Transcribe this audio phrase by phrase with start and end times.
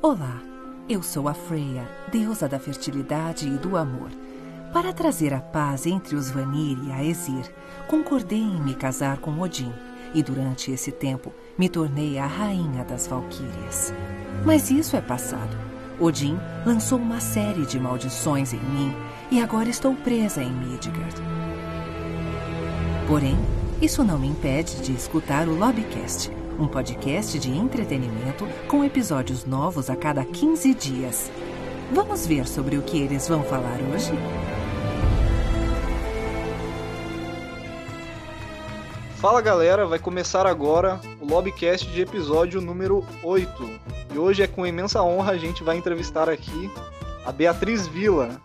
[0.00, 0.40] Olá,
[0.88, 4.10] eu sou a Freya, deusa da fertilidade e do amor.
[4.72, 7.52] Para trazer a paz entre os Vanir e a Aesir,
[7.88, 9.72] concordei em me casar com Odin
[10.14, 13.92] e durante esse tempo me tornei a rainha das Valquírias.
[14.46, 15.56] Mas isso é passado.
[15.98, 18.94] Odin lançou uma série de maldições em mim
[19.32, 21.20] e agora estou presa em Midgard.
[23.08, 23.36] Porém,
[23.82, 29.88] isso não me impede de escutar o Lobbycast, um podcast de entretenimento com episódios novos
[29.88, 31.30] a cada 15 dias.
[31.92, 34.10] Vamos ver sobre o que eles vão falar hoje?
[39.16, 43.48] Fala galera, vai começar agora o Lobbycast de episódio número 8.
[44.14, 46.70] E hoje é com imensa honra a gente vai entrevistar aqui
[47.24, 48.40] a Beatriz Vila.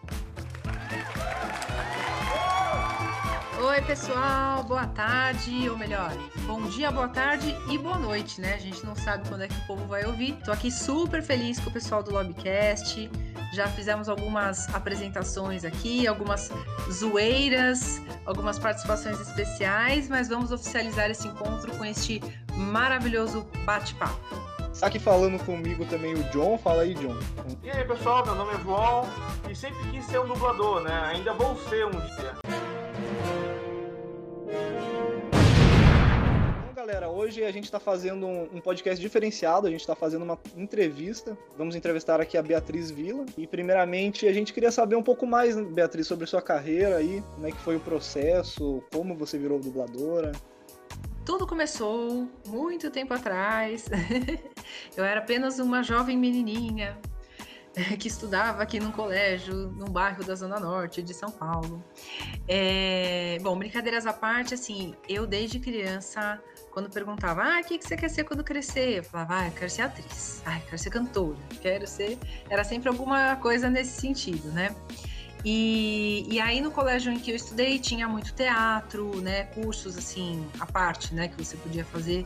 [3.85, 6.11] Pessoal, boa tarde, ou melhor,
[6.45, 8.53] bom dia, boa tarde e boa noite, né?
[8.53, 10.37] A gente não sabe quando é que o povo vai ouvir.
[10.45, 13.09] Tô aqui super feliz com o pessoal do Lobbycast.
[13.53, 16.49] Já fizemos algumas apresentações aqui, algumas
[16.89, 22.21] zoeiras, algumas participações especiais, mas vamos oficializar esse encontro com este
[22.55, 24.43] maravilhoso bate-papo.
[24.71, 26.57] Está aqui falando comigo também o John.
[26.57, 27.19] Fala aí, John.
[27.61, 29.09] E aí, pessoal, meu nome é João
[29.49, 31.11] e sempre quis ser um dublador, né?
[31.13, 32.72] Ainda vou ser um dia.
[36.75, 39.67] Galera, hoje a gente está fazendo um, podcast diferenciado.
[39.67, 41.37] A gente está fazendo uma entrevista.
[41.57, 43.25] Vamos entrevistar aqui a Beatriz Vila.
[43.37, 47.23] E, primeiramente, a gente queria saber um pouco mais, Beatriz, sobre sua carreira aí.
[47.35, 50.33] Como é que foi o processo, como você virou dubladora.
[51.25, 53.85] Tudo começou muito tempo atrás.
[54.97, 56.99] Eu era apenas uma jovem menininha
[57.99, 61.83] que estudava aqui num colégio, num bairro da Zona Norte de São Paulo.
[62.47, 66.39] É, Bom, brincadeiras à parte, assim, eu desde criança,
[66.71, 68.99] quando perguntava, ah, o que que você quer ser quando crescer?
[68.99, 72.17] Eu falava, ah, eu quero ser atriz, ah, eu quero ser cantora, quero ser.
[72.49, 74.75] Era sempre alguma coisa nesse sentido, né?
[75.45, 79.43] E, e aí no colégio em que eu estudei tinha muito teatro, né?
[79.45, 81.27] Cursos assim, à parte, né?
[81.27, 82.25] Que você podia fazer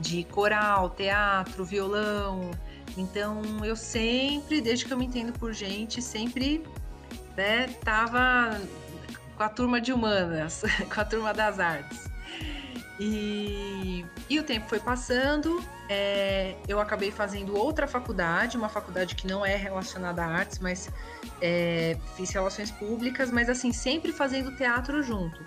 [0.00, 2.50] de coral, teatro, violão.
[2.96, 6.64] Então eu sempre, desde que eu me entendo por gente, sempre
[7.36, 8.60] né, tava
[9.36, 10.62] com a turma de humanas,
[10.92, 12.08] com a turma das artes.
[13.00, 19.26] E, e o tempo foi passando, é, eu acabei fazendo outra faculdade, uma faculdade que
[19.26, 20.90] não é relacionada a artes, mas
[21.40, 25.40] é, fiz relações públicas, mas assim, sempre fazendo teatro junto.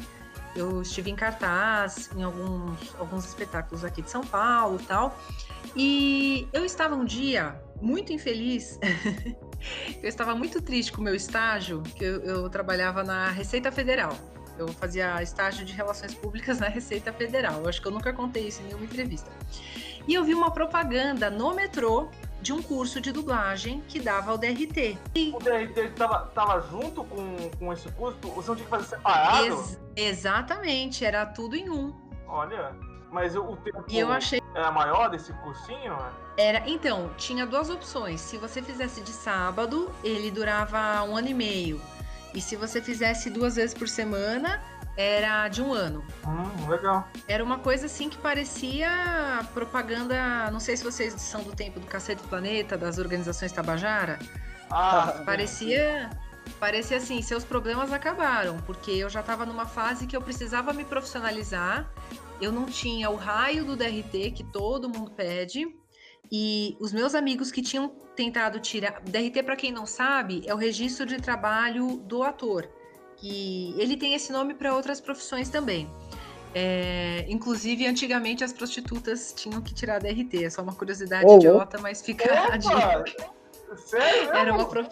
[0.55, 5.17] Eu estive em cartaz em alguns, alguns espetáculos aqui de São Paulo e tal.
[5.75, 8.79] E eu estava um dia muito infeliz.
[10.01, 14.15] eu estava muito triste com o meu estágio, que eu, eu trabalhava na Receita Federal.
[14.57, 17.61] Eu fazia estágio de relações públicas na Receita Federal.
[17.61, 19.29] Eu acho que eu nunca contei isso em nenhuma entrevista.
[20.07, 22.09] E eu vi uma propaganda no metrô
[22.41, 24.97] de um curso de dublagem que dava ao DRT.
[25.33, 28.17] O DRT tava, tava junto com, com esse curso?
[28.21, 29.45] Você não tinha que fazer separado?
[29.45, 31.93] Ex exatamente, era tudo em um.
[32.27, 32.75] Olha,
[33.11, 35.97] mas o, o tempo E eu achei era maior desse cursinho?
[36.37, 38.19] Era, então, tinha duas opções.
[38.19, 41.81] Se você fizesse de sábado, ele durava um ano e meio.
[42.33, 44.61] E se você fizesse duas vezes por semana,
[44.97, 46.03] era de um ano.
[46.27, 47.07] Hum, legal.
[47.27, 48.89] Era uma coisa assim que parecia
[49.53, 50.49] propaganda.
[50.51, 54.19] Não sei se vocês são do tempo do Cacete do Planeta, das organizações Tabajara.
[54.69, 56.09] Ah, Parecia.
[56.59, 60.83] Parecia assim, seus problemas acabaram, porque eu já estava numa fase que eu precisava me
[60.83, 61.89] profissionalizar.
[62.41, 65.65] Eu não tinha o raio do DRT que todo mundo pede.
[66.31, 69.01] E os meus amigos que tinham tentado tirar.
[69.01, 72.69] DRT, para quem não sabe, é o registro de trabalho do ator.
[73.21, 75.87] Que ele tem esse nome para outras profissões também.
[76.53, 80.43] É, inclusive, antigamente as prostitutas tinham que tirar DRT.
[80.43, 82.75] É só uma curiosidade Ô, idiota, mas fica a dica.
[82.75, 83.77] Opa!
[83.77, 84.31] Sério?
[84.33, 84.89] Era uma, prof...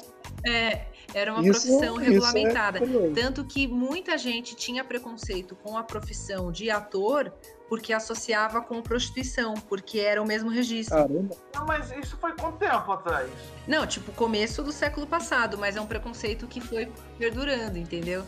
[0.47, 2.79] é, era uma Isso- profissão isso é regulamentada.
[2.79, 3.13] curioso.
[3.13, 7.33] Tanto que muita gente tinha preconceito com a profissão de ator
[7.69, 10.95] porque associava com prostituição, porque era o mesmo registro.
[10.97, 11.35] Caramba.
[11.55, 13.29] Não, mas isso foi quanto tempo atrás?
[13.67, 18.25] Não, tipo, começo do século passado, mas é um preconceito que foi perdurando, entendeu?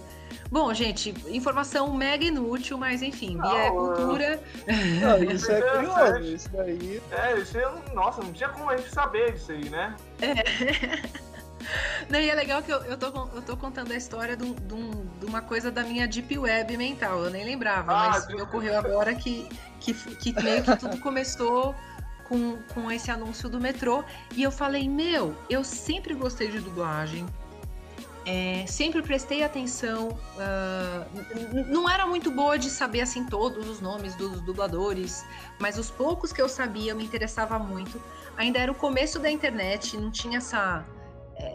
[0.50, 4.42] Bom, gente, informação mega inútil, mas enfim, Bia é Não, cultura.
[5.02, 6.02] Não, isso é É, curioso.
[6.02, 6.22] é.
[6.22, 7.02] Isso daí.
[7.12, 9.96] É, isso aí, não- nossa, não tinha como a gente saber disso aí, né?
[12.10, 14.54] Não, e é legal que eu, eu, tô, eu tô contando a história de, um-
[14.54, 17.24] de um- uma coisa da minha deep web mental.
[17.24, 19.48] Eu nem lembrava, Ah, mas me ocorreu agora que,
[19.80, 21.76] que, que meio que tudo começou
[22.28, 24.04] com, com esse anúncio do metrô.
[24.36, 27.26] E eu falei, meu, eu sempre gostei de dublagem.
[28.24, 30.10] É, sempre prestei atenção.
[30.36, 35.26] Uh, não era muito boa de saber assim todos os nomes dos dubladores,
[35.60, 38.00] mas os poucos que eu sabia me interessava muito.
[38.38, 40.86] Ainda era o começo da internet, não tinha essa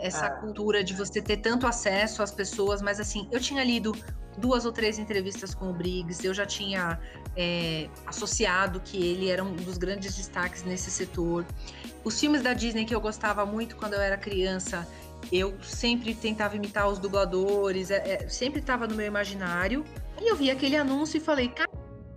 [0.00, 0.30] essa ah.
[0.30, 3.92] cultura de você ter tanto acesso às pessoas, mas assim, eu tinha lido
[4.38, 7.00] duas ou três entrevistas com o Briggs, eu já tinha
[7.36, 11.44] é, associado que ele era um dos grandes destaques nesse setor.
[12.04, 14.86] Os filmes da Disney que eu gostava muito quando eu era criança,
[15.32, 19.84] eu sempre tentava imitar os dubladores, é, é, sempre estava no meu imaginário.
[20.20, 21.52] E eu vi aquele anúncio e falei: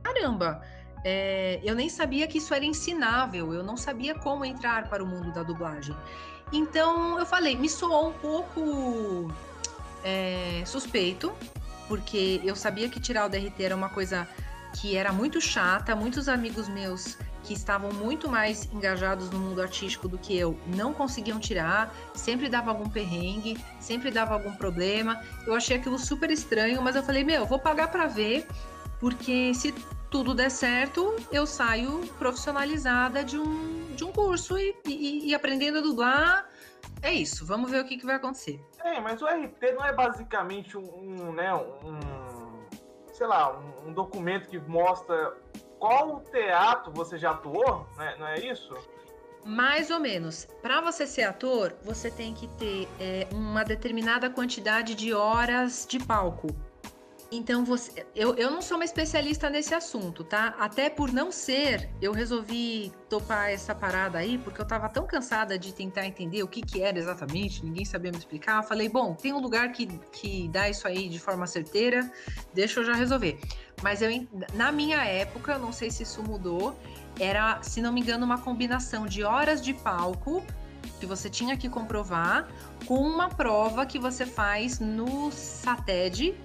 [0.04, 0.62] caramba,
[1.04, 5.08] é, eu nem sabia que isso era ensinável, eu não sabia como entrar para o
[5.08, 5.96] mundo da dublagem.
[6.52, 9.32] Então eu falei: me soou um pouco
[10.04, 11.34] é, suspeito,
[11.88, 14.28] porque eu sabia que tirar o DRT era uma coisa
[14.80, 20.08] que era muito chata, muitos amigos meus que estavam muito mais engajados no mundo artístico
[20.08, 25.20] do que eu não conseguiam tirar, sempre dava algum perrengue, sempre dava algum problema.
[25.48, 28.48] Eu achei aquilo super estranho, mas eu falei: "Meu, vou pagar para ver,
[29.00, 29.74] porque se
[30.10, 35.80] tudo der certo, eu saio profissionalizada de um, de um curso e, e, e aprendendo
[35.80, 36.50] a dublar.
[37.02, 38.60] É isso, vamos ver o que, que vai acontecer.
[38.84, 42.68] É, mas o RT não é basicamente um, um né, um,
[43.14, 45.38] sei lá, um, um documento que mostra
[45.78, 48.16] qual teatro você já atuou, né?
[48.20, 48.76] não é isso?
[49.46, 50.46] Mais ou menos.
[50.62, 56.00] Para você ser ator, você tem que ter é, uma determinada quantidade de horas de
[56.00, 56.48] palco.
[57.32, 60.56] Então, você, eu, eu não sou uma especialista nesse assunto, tá?
[60.58, 65.58] Até por não ser, eu resolvi topar essa parada aí, porque eu tava tão cansada
[65.58, 68.58] de tentar entender o que que era exatamente, ninguém sabia me explicar.
[68.58, 72.12] Eu falei, bom, tem um lugar que, que dá isso aí de forma certeira,
[72.52, 73.40] deixa eu já resolver.
[73.84, 74.10] Mas eu,
[74.56, 76.76] na minha época, não sei se isso mudou,
[77.20, 80.44] era, se não me engano, uma combinação de horas de palco
[81.00, 82.48] que você tinha que comprovar
[82.86, 86.36] com uma prova que você faz no SATED,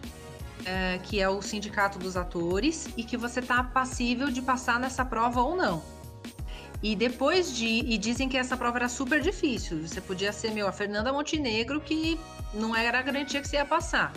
[0.64, 5.04] é, que é o Sindicato dos Atores, e que você tá passível de passar nessa
[5.04, 5.82] prova ou não.
[6.82, 7.66] E depois de.
[7.66, 9.86] E dizem que essa prova era super difícil.
[9.86, 12.20] Você podia ser, meu, a Fernanda Montenegro, que
[12.52, 14.12] não era a garantia que você ia passar.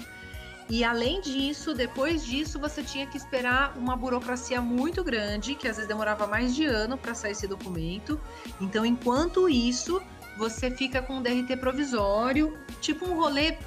[0.70, 5.78] E além disso, depois disso, você tinha que esperar uma burocracia muito grande, que às
[5.78, 8.20] vezes demorava mais de ano para sair esse documento.
[8.60, 10.02] Então, enquanto isso,
[10.38, 13.58] você fica com um DRT provisório, tipo um rolê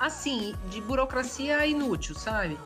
[0.00, 2.58] assim, de burocracia inútil, sabe?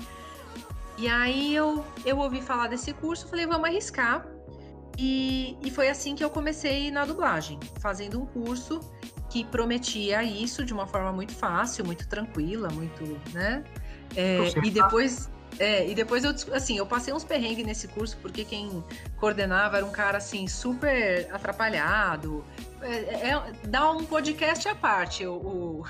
[0.96, 4.24] E aí eu, eu ouvi falar desse curso, falei, vamos arriscar.
[4.96, 8.78] E, e foi assim que eu comecei na dublagem, fazendo um curso
[9.28, 13.02] que prometia isso de uma forma muito fácil, muito tranquila, muito,
[13.32, 13.64] né?
[14.14, 15.28] É, e depois,
[15.58, 18.84] é, e depois eu, assim, eu passei uns perrengues nesse curso porque quem
[19.16, 22.44] coordenava era um cara assim super atrapalhado.
[22.80, 25.84] É, é, dá um podcast à parte o, o,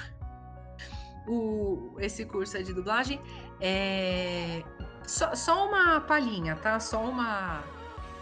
[1.27, 3.21] o, esse curso de dublagem.
[3.61, 4.63] É,
[5.07, 6.81] só, só uma palhinha, tá?
[6.81, 7.63] Só uma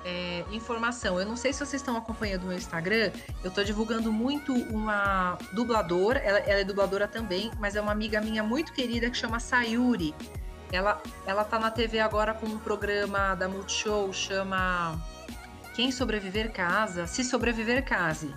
[0.05, 1.19] é, informação.
[1.19, 3.13] Eu não sei se vocês estão acompanhando o meu Instagram.
[3.43, 6.19] Eu estou divulgando muito uma dubladora.
[6.19, 10.15] Ela, ela, é dubladora também, mas é uma amiga minha muito querida que chama Sayuri.
[10.71, 14.99] Ela, ela tá na TV agora com um programa da Multishow, chama
[15.75, 18.35] Quem Sobreviver Casa, Se Sobreviver Case.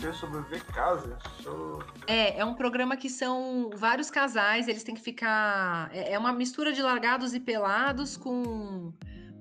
[0.00, 1.18] Se Sobreviver Casa?
[1.42, 1.82] Sou...
[2.06, 5.90] É, é um programa que são vários casais, eles têm que ficar.
[5.92, 8.92] É, é uma mistura de largados e pelados com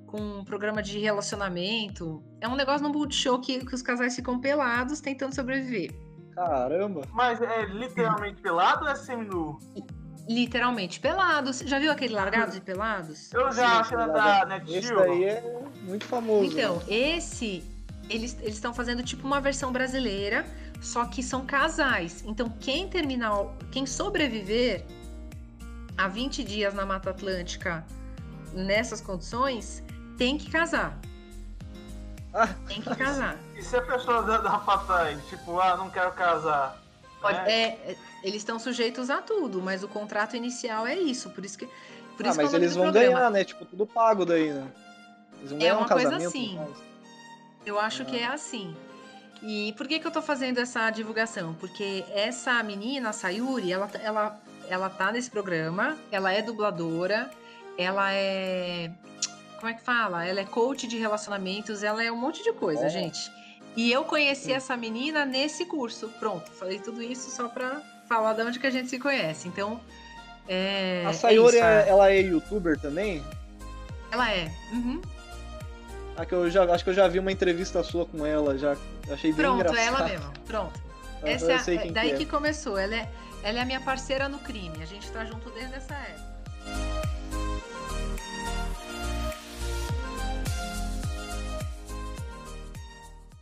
[0.07, 2.23] com um programa de relacionamento.
[2.41, 5.93] É um negócio no Multishow que, que os casais ficam pelados tentando sobreviver.
[6.33, 7.01] Caramba!
[7.11, 9.59] Mas é literalmente pelado ou é seminu?
[10.27, 11.59] Literalmente pelados.
[11.59, 13.31] Já viu aquele Largados e Pelados?
[13.33, 14.85] Eu já, acho que da Netflix.
[14.85, 16.45] Esse daí é muito famoso.
[16.45, 16.83] Então, né?
[16.89, 17.63] esse,
[18.09, 20.45] eles estão fazendo tipo uma versão brasileira,
[20.81, 22.23] só que são casais.
[22.25, 23.31] Então, quem terminar,
[23.71, 24.85] quem sobreviver
[25.97, 27.85] a 20 dias na Mata Atlântica
[28.53, 29.83] nessas condições,
[30.17, 30.97] tem que casar.
[32.33, 33.37] Ah, tem que casar.
[33.55, 36.81] E se a pessoa dá, dá pra trás, tipo, ah, não quero casar?
[37.19, 37.51] Pode, né?
[37.51, 41.65] é, eles estão sujeitos a tudo, mas o contrato inicial é isso, por isso que.
[42.15, 43.15] Por ah, isso mas que é eles vão programa.
[43.15, 43.43] ganhar, né?
[43.43, 44.67] Tipo, tudo pago daí, né?
[45.39, 46.59] Eles vão é uma um coisa assim.
[47.67, 48.05] Eu acho ah.
[48.05, 48.75] que é assim.
[49.43, 51.53] E por que, que eu tô fazendo essa divulgação?
[51.55, 57.29] Porque essa menina, a Sayuri, ela, ela, ela tá nesse programa, ela é dubladora,
[57.77, 58.89] ela é
[59.57, 60.25] como é que fala?
[60.25, 62.89] Ela é coach de relacionamentos, ela é um monte de coisa, é.
[62.89, 63.31] gente.
[63.75, 66.09] E eu conheci essa menina nesse curso.
[66.19, 69.47] Pronto, falei tudo isso só pra falar de onde que a gente se conhece.
[69.47, 69.79] Então,
[70.47, 71.03] é.
[71.05, 73.23] A Sayori, é isso, ela é youtuber também?
[74.11, 74.51] Ela é.
[74.71, 75.01] Uhum.
[76.17, 78.75] Ah, que eu já, acho que eu já vi uma entrevista sua com ela, já
[79.11, 79.77] achei bem Pronto, engraçado.
[79.77, 80.33] é ela mesma.
[80.47, 80.81] Pronto.
[81.23, 82.17] Essa é, daí que, é.
[82.17, 82.75] que, começou.
[82.77, 83.09] Ela é,
[83.43, 84.81] ela é a minha parceira no crime.
[84.81, 86.27] A gente tá junto desde essa época.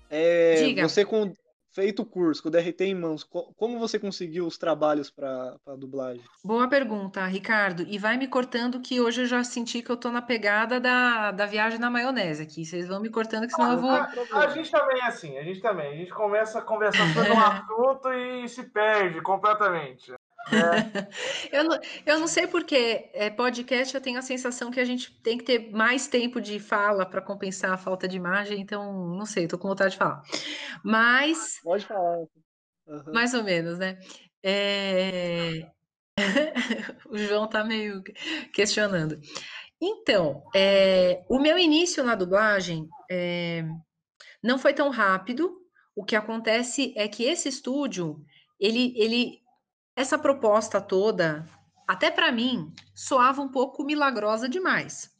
[0.10, 0.88] É, Diga.
[0.88, 1.34] Você com
[1.76, 5.58] feito o curso, com o DRT em mãos, co- como você conseguiu os trabalhos para
[5.78, 6.24] dublagem?
[6.44, 7.84] Boa pergunta, Ricardo.
[7.88, 11.32] E vai me cortando que hoje eu já senti que eu tô na pegada da,
[11.32, 12.66] da viagem na maionese aqui.
[12.66, 13.92] Vocês vão me cortando que senão eu vou.
[13.92, 14.08] A,
[14.40, 15.92] a gente também é assim, a gente também.
[15.94, 20.14] A gente começa a conversar sobre um assunto e se perde completamente.
[21.52, 25.12] Eu não, eu não sei porque é, podcast eu tenho a sensação que a gente
[25.22, 29.26] tem que ter mais tempo de fala para compensar a falta de imagem, então não
[29.26, 30.22] sei, tô com vontade de falar.
[30.84, 32.26] Mas, Pode falar.
[32.88, 33.12] Aham.
[33.12, 33.98] mais ou menos, né?
[34.44, 35.68] É,
[37.10, 38.04] O João tá meio
[38.54, 39.20] questionando.
[39.82, 43.64] Então, é, o meu início na dublagem é,
[44.42, 45.62] não foi tão rápido.
[45.96, 48.24] O que acontece é que esse estúdio,
[48.60, 49.40] ele, ele,
[49.96, 51.46] essa proposta toda,
[51.88, 55.14] até para mim, soava um pouco milagrosa demais.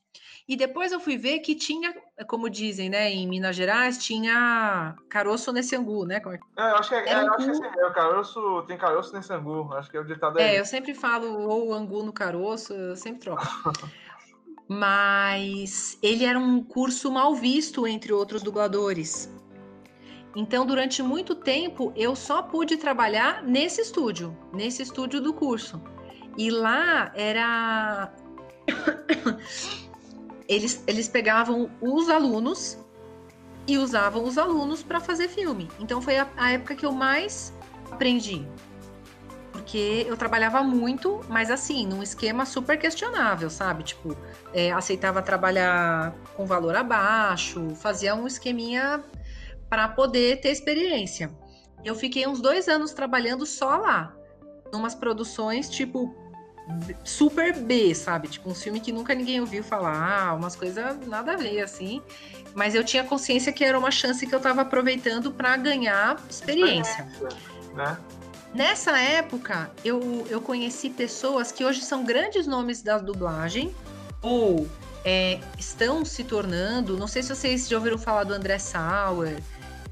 [0.48, 1.92] E depois eu fui ver que tinha,
[2.28, 6.20] como dizem, né, em Minas Gerais, tinha caroço nesse angu, né?
[6.20, 7.88] Como é É, eu acho que é, Era um eu acho que cu- esse é
[7.88, 9.74] o caroço, tem caroço nesse angu.
[9.74, 12.96] Acho que é o ditado É, é, eu sempre falo ou angu no caroço, eu
[12.96, 13.42] sempre troco.
[14.68, 19.30] Mas ele era um curso mal visto entre outros dubladores.
[20.36, 25.82] Então, durante muito tempo, eu só pude trabalhar nesse estúdio, nesse estúdio do curso.
[26.38, 28.12] E lá era.
[30.48, 32.78] Eles, eles pegavam os alunos
[33.66, 35.68] e usavam os alunos para fazer filme.
[35.80, 37.52] Então, foi a, a época que eu mais
[37.92, 38.46] aprendi
[39.66, 43.84] porque eu trabalhava muito, mas assim, num esquema super questionável, sabe?
[43.84, 44.16] Tipo,
[44.54, 49.04] é, aceitava trabalhar com valor abaixo, fazia um esqueminha
[49.70, 51.32] para poder ter experiência.
[51.84, 54.16] Eu fiquei uns dois anos trabalhando só lá,
[54.72, 56.16] numas produções tipo
[57.04, 58.28] super B, sabe?
[58.28, 62.02] Tipo, um filme que nunca ninguém ouviu falar, umas coisas nada a ver, assim.
[62.54, 67.08] Mas eu tinha consciência que era uma chance que eu tava aproveitando para ganhar experiência.
[67.74, 67.98] né?
[68.54, 73.76] Nessa época, eu, eu conheci pessoas que hoje são grandes nomes da dublagem
[74.22, 74.66] ou
[75.04, 76.98] é, estão se tornando.
[76.98, 79.44] Não sei se vocês já ouviram falar do André Sauer,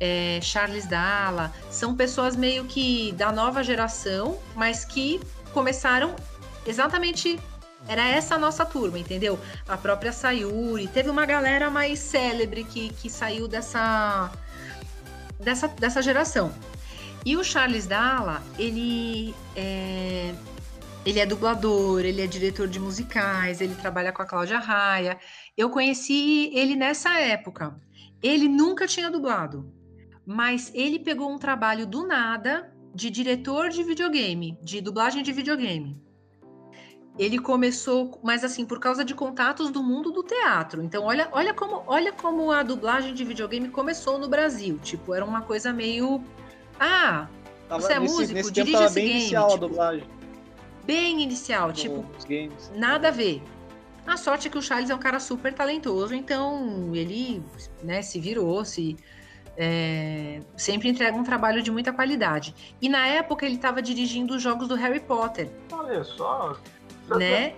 [0.03, 1.53] é, Charles Dalla.
[1.71, 5.21] São pessoas meio que da nova geração, mas que
[5.53, 6.13] começaram
[6.65, 7.39] exatamente.
[7.87, 9.37] Era essa a nossa turma, entendeu?
[9.67, 10.87] A própria Sayuri.
[10.87, 14.31] Teve uma galera mais célebre que, que saiu dessa,
[15.39, 16.53] dessa, dessa geração.
[17.25, 20.33] E o Charles Dalla, ele é,
[21.05, 25.17] ele é dublador, ele é diretor de musicais, ele trabalha com a Cláudia Raia.
[25.57, 27.75] Eu conheci ele nessa época.
[28.21, 29.69] Ele nunca tinha dublado,
[30.25, 36.01] mas ele pegou um trabalho do nada de diretor de videogame, de dublagem de videogame.
[37.17, 40.81] Ele começou, mas assim, por causa de contatos do mundo do teatro.
[40.81, 44.79] Então, olha, olha como, olha como a dublagem de videogame começou no Brasil.
[44.79, 46.23] Tipo, era uma coisa meio
[46.79, 47.27] ah,
[47.69, 48.33] Tava, Você é nesse, músico?
[48.33, 50.03] nesse Dirige esse bem game, inicial a tipo, dublagem.
[50.85, 52.71] bem inicial, no- tipo, games.
[52.75, 53.41] nada a ver.
[54.05, 57.41] A sorte é que o Charles é um cara super talentoso, então ele
[57.81, 58.97] né, se virou, se
[59.57, 62.53] é, sempre entrega um trabalho de muita qualidade.
[62.81, 66.57] E na época ele estava dirigindo os jogos do Harry Potter, Olha só.
[67.17, 67.53] Né?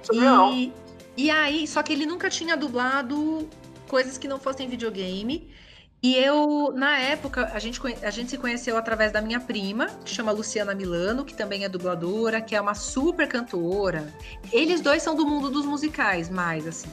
[0.52, 0.74] E,
[1.16, 3.48] e aí, só que ele nunca tinha dublado
[3.88, 5.50] coisas que não fossem videogame.
[6.04, 10.14] E eu, na época, a gente, a gente se conheceu através da minha prima, que
[10.14, 14.14] chama Luciana Milano, que também é dubladora, que é uma super cantora.
[14.52, 16.90] Eles dois são do mundo dos musicais, mais assim.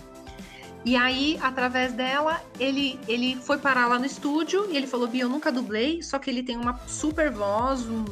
[0.84, 5.22] E aí, através dela, ele, ele foi parar lá no estúdio e ele falou: Bia,
[5.22, 7.82] eu nunca dublei, só que ele tem uma super voz.
[7.82, 8.04] um-"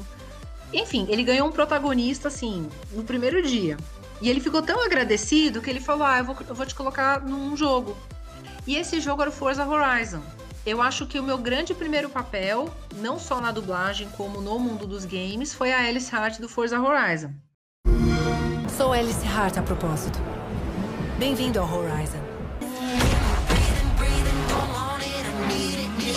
[0.72, 3.76] Enfim, ele ganhou um protagonista, assim, no primeiro dia.
[4.22, 7.20] E ele ficou tão agradecido que ele falou: Ah, eu vou, eu vou te colocar
[7.20, 7.96] num jogo.
[8.66, 10.22] E esse jogo era o Forza Horizon.
[10.64, 14.86] Eu acho que o meu grande primeiro papel, não só na dublagem, como no mundo
[14.86, 17.32] dos games, foi a Alice Hart do Forza Horizon.
[18.76, 20.18] Sou Alice Hart a propósito.
[21.18, 22.29] Bem-vindo ao Horizon.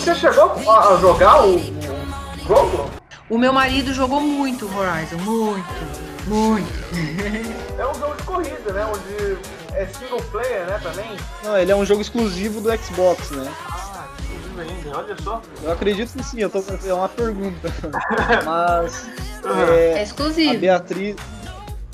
[0.04, 2.90] Você chegou a a jogar o, o jogo?
[3.30, 5.64] O meu marido jogou muito Horizon, muito,
[6.26, 6.84] muito.
[7.76, 8.86] É um jogo de corrida, né?
[8.86, 9.38] Onde
[9.74, 10.78] é single player, né?
[10.82, 11.16] Também.
[11.42, 13.50] Não, ele é um jogo exclusivo do Xbox, né?
[13.68, 15.42] Ah, inclusive ainda, olha só.
[15.62, 17.72] Eu acredito que sim, eu tô, é uma pergunta.
[18.44, 19.08] Mas
[19.44, 20.56] É é, a exclusivo.
[20.58, 21.16] Beatriz,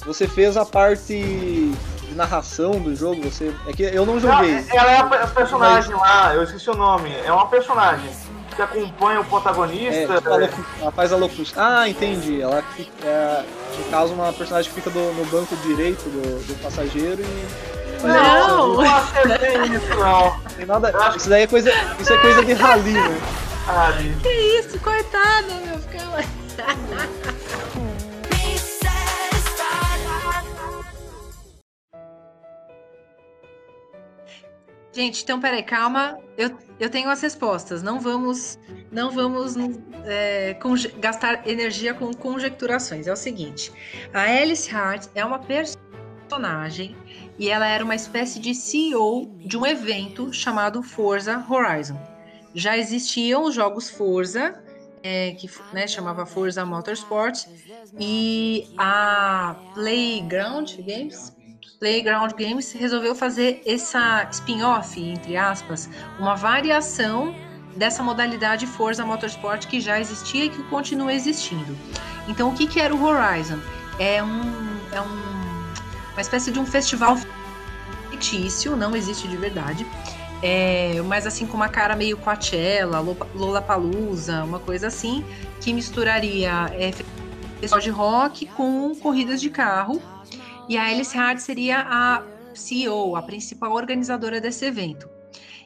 [0.04, 3.52] você fez a parte de narração do jogo, você.
[3.66, 4.64] É que eu não joguei.
[4.73, 7.14] ela é a pe- a personagem lá, eu esqueci o nome.
[7.25, 8.11] É uma personagem.
[8.57, 9.95] que acompanha o protagonista.
[10.12, 11.62] É, tipo, a locu- ela faz a locução.
[11.62, 12.42] Ah, entendi.
[12.42, 13.45] Ela fica, é,
[13.78, 17.80] no caso, uma personagem que fica do- no banco direito do, do passageiro e.
[18.07, 18.75] Não!
[18.75, 20.40] Não acertei isso, não.
[20.57, 20.92] Tem nada.
[21.16, 21.71] Isso daí é coisa.
[22.00, 23.21] Isso é coisa de rally, né?
[23.69, 23.92] Ah.
[24.21, 25.78] Que isso, coitada, meu.
[25.78, 26.00] Fica...
[34.92, 36.18] Gente, então peraí, calma.
[36.37, 37.82] Eu, eu tenho as respostas.
[37.82, 38.59] Não vamos,
[38.90, 39.54] não vamos
[40.04, 40.56] é,
[40.99, 43.06] gastar energia com conjecturações.
[43.06, 43.73] É o seguinte:
[44.12, 46.97] a Alice Hart é uma personagem
[47.38, 51.99] e ela era uma espécie de CEO de um evento chamado Forza Horizon.
[52.54, 54.61] Já existiam os jogos Forza,
[55.02, 57.47] é, que né, chamava Forza Motorsport,
[57.99, 61.35] e a Playground Games,
[61.80, 67.34] Playground Games resolveu fazer essa spin-off, entre aspas, uma variação
[67.75, 71.75] dessa modalidade Forza Motorsport que já existia e que continua existindo.
[72.28, 73.58] Então, o que, que era o Horizon?
[73.99, 75.72] É, um, é um,
[76.12, 77.16] uma espécie de um festival
[78.10, 79.87] fictício, não existe de verdade,
[80.42, 83.00] é, mas assim com uma cara meio Coachella,
[83.34, 85.25] Lollapalooza, uma coisa assim,
[85.62, 86.92] que misturaria é,
[87.58, 90.02] festival de rock com corridas de carro.
[90.70, 92.22] E a Alice Hard seria a
[92.54, 95.08] CEO, a principal organizadora desse evento.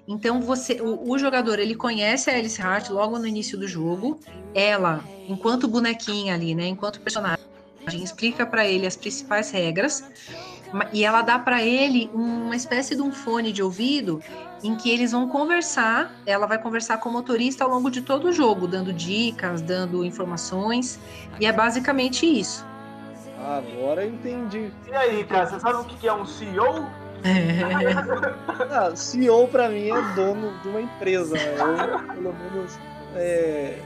[0.08, 4.18] Então você, o, o, jogador ele conhece a Alice Hart logo no início do jogo.
[4.54, 7.44] Ela, enquanto bonequinha ali, né, enquanto personagem,
[8.02, 10.02] explica para ele as principais regras
[10.90, 14.22] e ela dá para ele uma espécie de um fone de ouvido
[14.62, 16.14] em que eles vão conversar.
[16.24, 20.02] Ela vai conversar com o motorista ao longo de todo o jogo, dando dicas, dando
[20.02, 20.98] informações,
[21.38, 22.64] e é basicamente isso.
[23.44, 24.72] Agora eu entendi.
[24.88, 26.86] E aí, cara, você sabe o que é um CEO?
[28.70, 31.54] ah, CEO pra mim é dono de uma empresa, né?
[31.62, 32.78] Ou pelo menos
[33.14, 33.78] é,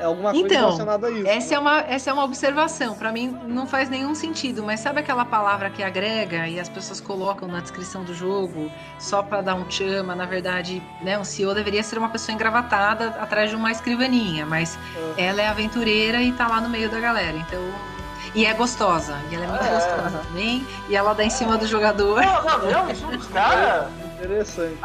[0.00, 1.26] é alguma coisa então, relacionada a isso.
[1.28, 2.94] Essa, é uma, essa é uma observação.
[2.94, 7.00] Para mim não faz nenhum sentido, mas sabe aquela palavra que agrega e as pessoas
[7.00, 10.14] colocam na descrição do jogo só para dar um chama?
[10.14, 14.78] Na verdade, né, um CEO deveria ser uma pessoa engravatada atrás de uma escrivaninha, mas
[15.18, 15.26] É.
[15.28, 17.36] ela é aventureira e tá lá no meio da galera.
[17.36, 17.95] Então.
[18.36, 19.70] E é gostosa, e ela é muito É.
[19.74, 22.20] gostosa também, e ela dá em cima do jogador.
[22.20, 23.86] Não, não, não, isso dos caras.
[24.18, 24.76] Interessante.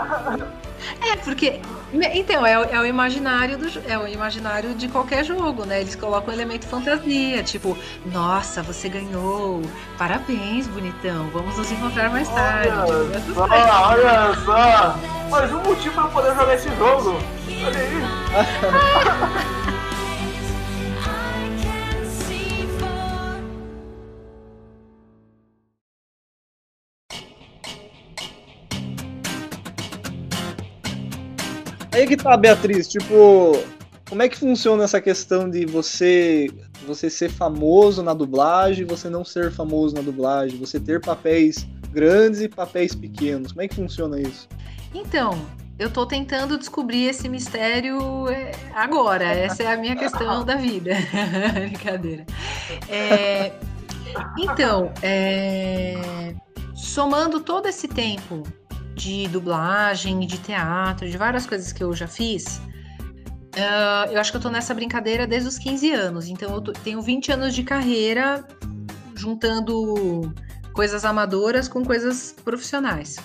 [1.06, 1.60] É, porque.
[1.94, 5.82] Então, é, o- é o imaginário do é o imaginário de qualquer jogo, né?
[5.82, 9.62] Eles colocam um elemento fantasia, tipo, nossa, você ganhou!
[9.98, 11.28] Parabéns, bonitão!
[11.34, 12.70] Vamos nos encontrar mais tarde.
[12.72, 13.20] Olha
[13.68, 14.96] só, olha só.
[15.30, 17.20] Mais um motivo pra eu poder jogar esse jogo.
[17.66, 19.52] Olha aí.
[32.12, 33.54] que tá, Beatriz, tipo,
[34.10, 36.50] como é que funciona essa questão de você
[36.86, 42.42] você ser famoso na dublagem você não ser famoso na dublagem, você ter papéis grandes
[42.42, 43.54] e papéis pequenos?
[43.54, 44.50] Como é que funciona isso?
[44.94, 45.42] Então,
[45.80, 49.24] eu tô tentando descobrir esse mistério é, agora.
[49.24, 50.92] Essa é a minha questão da vida.
[51.56, 52.26] Brincadeira.
[52.90, 53.54] É,
[54.38, 56.34] então, é,
[56.76, 58.44] somando todo esse tempo
[59.02, 62.62] de dublagem, de teatro, de várias coisas que eu já fiz,
[63.58, 66.28] ah, eu acho que eu tô nessa brincadeira desde os 15 anos.
[66.28, 68.46] Então, eu tô- tenho 20 anos de carreira
[69.16, 70.34] juntando
[70.74, 73.18] coisas amadoras com coisas profissionais.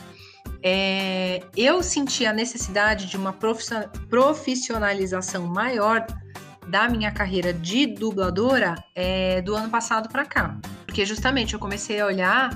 [0.63, 6.07] É, eu senti a necessidade de uma profissio- profissionalização maior
[6.69, 10.57] da minha carreira de dubladora é, do ano passado para cá.
[10.87, 12.51] Porque justamente eu comecei a olhar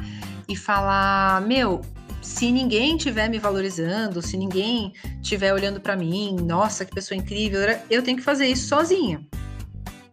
[0.49, 1.83] e falar: meu,
[2.21, 7.61] se ninguém estiver me valorizando, se ninguém estiver olhando para mim, nossa, que pessoa incrível,
[7.89, 9.27] eu tenho que fazer isso sozinha.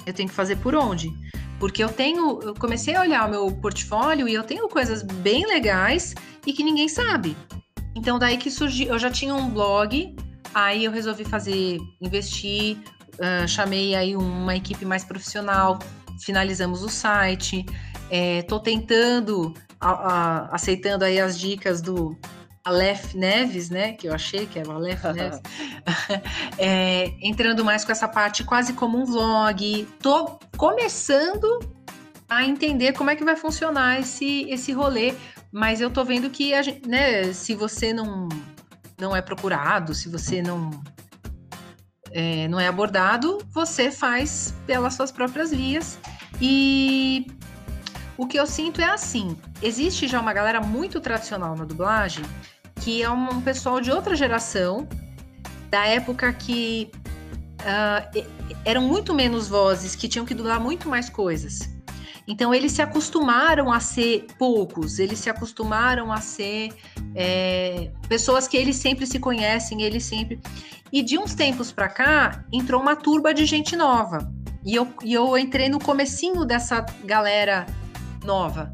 [0.05, 1.11] Eu tenho que fazer por onde?
[1.59, 5.45] Porque eu tenho, eu comecei a olhar o meu portfólio e eu tenho coisas bem
[5.45, 6.15] legais
[6.45, 7.35] e que ninguém sabe.
[7.95, 10.15] Então daí que surgiu, eu já tinha um blog,
[10.53, 12.77] aí eu resolvi fazer, investir,
[13.19, 15.79] ah, chamei aí uma equipe mais profissional,
[16.23, 17.65] finalizamos o site,
[18.09, 22.17] estou tentando, a- a- aceitando aí as dicas do
[22.65, 25.41] Aleph Neves, né, que eu achei que era o Aleph Neves,
[26.57, 31.59] É, entrando mais com essa parte quase como um vlog, tô começando
[32.29, 35.13] a entender como é que vai funcionar esse, esse rolê,
[35.51, 38.27] mas eu tô vendo que a gente, né, se você não
[38.99, 40.71] não é procurado, se você não
[42.11, 45.99] é, não é abordado, você faz pelas suas próprias vias.
[46.41, 47.27] E
[48.17, 52.25] o que eu sinto é assim: existe já uma galera muito tradicional na dublagem,
[52.81, 54.87] que é um pessoal de outra geração,
[55.69, 56.91] da época que
[57.61, 58.25] uh,
[58.65, 61.69] eram muito menos vozes que tinham que dublar muito mais coisas.
[62.27, 66.73] Então eles se acostumaram a ser poucos, eles se acostumaram a ser
[67.15, 70.41] é, pessoas que eles sempre se conhecem, eles sempre.
[70.91, 74.29] E de uns tempos para cá entrou uma turba de gente nova.
[74.65, 77.65] E eu, e eu entrei no comecinho dessa galera
[78.27, 78.71] nova.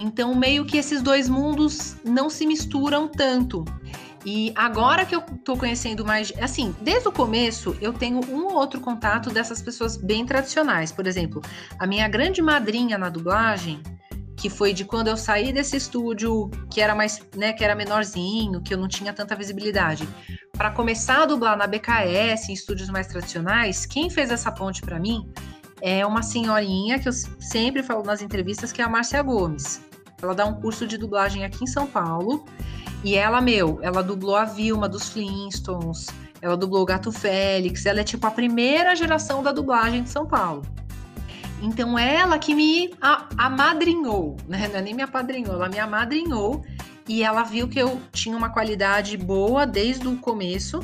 [0.00, 3.64] Então meio que esses dois mundos não se misturam tanto.
[4.26, 8.54] E agora que eu tô conhecendo mais, assim, desde o começo eu tenho um ou
[8.54, 10.92] outro contato dessas pessoas bem tradicionais.
[10.92, 11.40] Por exemplo,
[11.78, 13.80] a minha grande madrinha na dublagem,
[14.36, 18.60] que foi de quando eu saí desse estúdio que era mais, né, que era menorzinho,
[18.60, 20.06] que eu não tinha tanta visibilidade,
[20.52, 24.98] para começar a dublar na BKS, em estúdios mais tradicionais, quem fez essa ponte para
[24.98, 25.30] mim
[25.80, 29.82] é uma senhorinha que eu sempre falo nas entrevistas, que é a Márcia Gomes.
[30.22, 32.44] Ela dá um curso de dublagem aqui em São Paulo
[33.02, 36.08] e ela, meu, ela dublou a Vilma dos Flintstones,
[36.42, 40.26] ela dublou o Gato Félix, ela é tipo a primeira geração da dublagem de São
[40.26, 40.62] Paulo.
[41.62, 42.90] Então ela que me
[43.36, 44.68] amadrinhou, né?
[44.68, 46.64] Não é nem me apadrinhou, ela me amadrinhou
[47.08, 50.80] e ela viu que eu tinha uma qualidade boa desde o começo,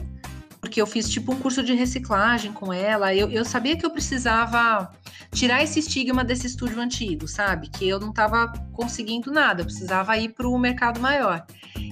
[0.67, 3.15] porque eu fiz tipo um curso de reciclagem com ela.
[3.15, 4.91] Eu, eu sabia que eu precisava
[5.31, 7.69] tirar esse estigma desse estúdio antigo, sabe?
[7.69, 11.47] Que eu não estava conseguindo nada, eu precisava ir para o mercado maior.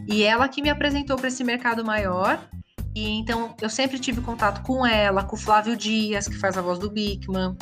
[0.09, 2.41] E ela que me apresentou para esse mercado maior.
[2.97, 6.63] E então eu sempre tive contato com ela, com o Flávio Dias, que faz a
[6.63, 7.57] voz do Bigman,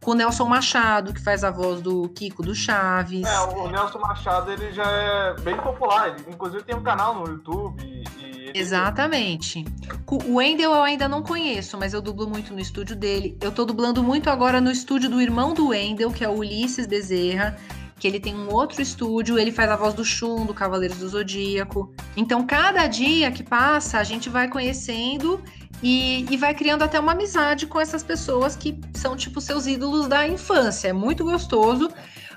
[0.00, 3.26] com o Nelson Machado, que faz a voz do Kiko do Chaves.
[3.26, 7.26] É, o Nelson Machado ele já é bem popular, ele, inclusive tem um canal no
[7.26, 7.82] YouTube.
[7.82, 9.64] E, Exatamente.
[10.06, 13.36] O Wendel eu ainda não conheço, mas eu dublo muito no estúdio dele.
[13.40, 16.86] Eu tô dublando muito agora no estúdio do irmão do Wendel, que é o Ulisses
[16.86, 17.56] Bezerra
[18.02, 21.08] que ele tem um outro estúdio, ele faz a voz do Shun, do Cavaleiros do
[21.08, 21.94] Zodíaco.
[22.16, 25.40] Então, cada dia que passa, a gente vai conhecendo
[25.80, 30.08] e, e, vai criando até uma amizade com essas pessoas que são, tipo, seus ídolos
[30.08, 30.88] da infância.
[30.88, 31.88] É muito gostoso,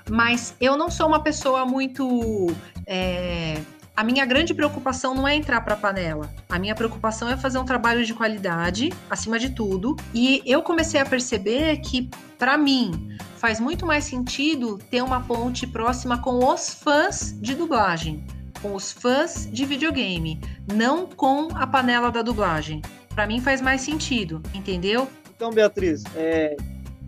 [0.08, 2.46] mas eu não sou uma pessoa muito.
[2.86, 3.60] É...
[3.96, 6.30] A minha grande preocupação não é entrar para a panela.
[6.50, 9.96] A minha preocupação é fazer um trabalho de qualidade, acima de tudo.
[10.12, 15.66] E eu comecei a perceber que, para mim, faz muito mais sentido ter uma ponte
[15.66, 18.22] próxima com os fãs de dublagem,
[18.60, 20.38] com os fãs de videogame,
[20.70, 22.82] não com a panela da dublagem.
[23.14, 25.08] Para mim faz mais sentido, entendeu?
[25.34, 26.54] Então, Beatriz, é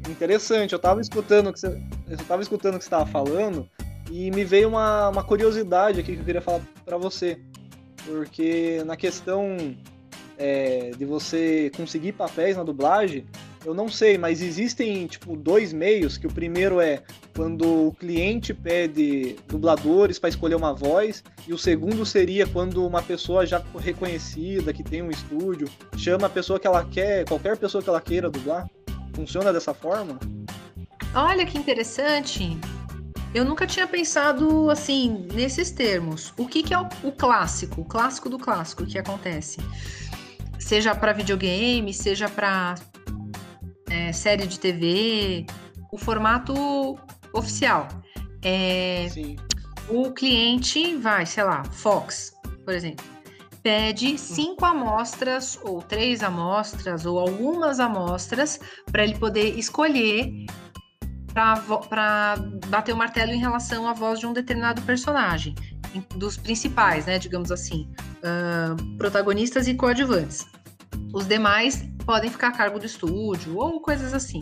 [0.08, 0.72] interessante.
[0.72, 1.82] Eu estava escutando o que você
[2.78, 3.68] estava falando
[4.10, 7.38] e me veio uma, uma curiosidade aqui que eu queria falar para você,
[8.04, 9.56] porque na questão
[10.36, 13.26] é, de você conseguir papéis na dublagem,
[13.64, 17.02] eu não sei, mas existem tipo dois meios, que o primeiro é
[17.34, 23.02] quando o cliente pede dubladores para escolher uma voz, e o segundo seria quando uma
[23.02, 27.82] pessoa já reconhecida, que tem um estúdio, chama a pessoa que ela quer, qualquer pessoa
[27.82, 28.68] que ela queira dublar.
[29.12, 30.18] Funciona dessa forma?
[31.14, 32.56] Olha que interessante.
[33.34, 36.32] Eu nunca tinha pensado assim nesses termos.
[36.36, 39.58] O que, que é o, o clássico, o clássico do clássico que acontece?
[40.58, 42.74] Seja para videogame, seja para
[43.90, 45.46] é, série de TV,
[45.92, 46.98] o formato
[47.32, 47.88] oficial.
[48.42, 49.08] É.
[49.88, 52.32] O cliente vai, sei lá, Fox,
[52.64, 53.04] por exemplo,
[53.62, 54.18] pede hum.
[54.18, 58.60] cinco amostras, ou três amostras, ou algumas amostras,
[58.90, 60.46] para ele poder escolher
[61.88, 62.36] para
[62.68, 65.54] bater o martelo em relação à voz de um determinado personagem,
[66.16, 70.46] dos principais, né, digamos assim, uh, protagonistas e coadjuvantes.
[71.12, 74.40] Os demais podem ficar a cargo do estúdio ou coisas assim.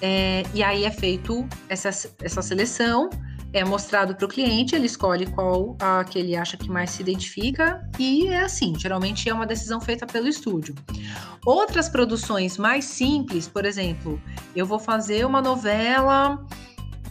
[0.00, 1.88] É, e aí é feito essa,
[2.20, 3.08] essa seleção,
[3.54, 7.00] é mostrado para o cliente, ele escolhe qual a que ele acha que mais se
[7.00, 8.76] identifica e é assim.
[8.76, 10.74] Geralmente é uma decisão feita pelo estúdio.
[11.46, 14.20] Outras produções mais simples, por exemplo,
[14.56, 16.44] eu vou fazer uma novela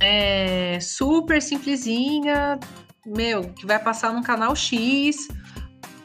[0.01, 2.59] é, super simplesinha,
[3.05, 5.29] meu, que vai passar no canal X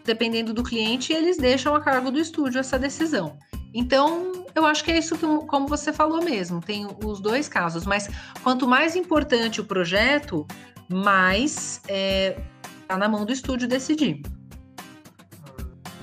[0.05, 3.37] dependendo do cliente, eles deixam a cargo do estúdio essa decisão.
[3.75, 7.87] Então, eu acho que é isso que, como você falou mesmo, tem os dois casos,
[7.87, 8.09] mas
[8.43, 10.47] quanto mais importante o projeto,
[10.89, 12.39] mais é,
[12.87, 14.21] tá na mão do estúdio decidir.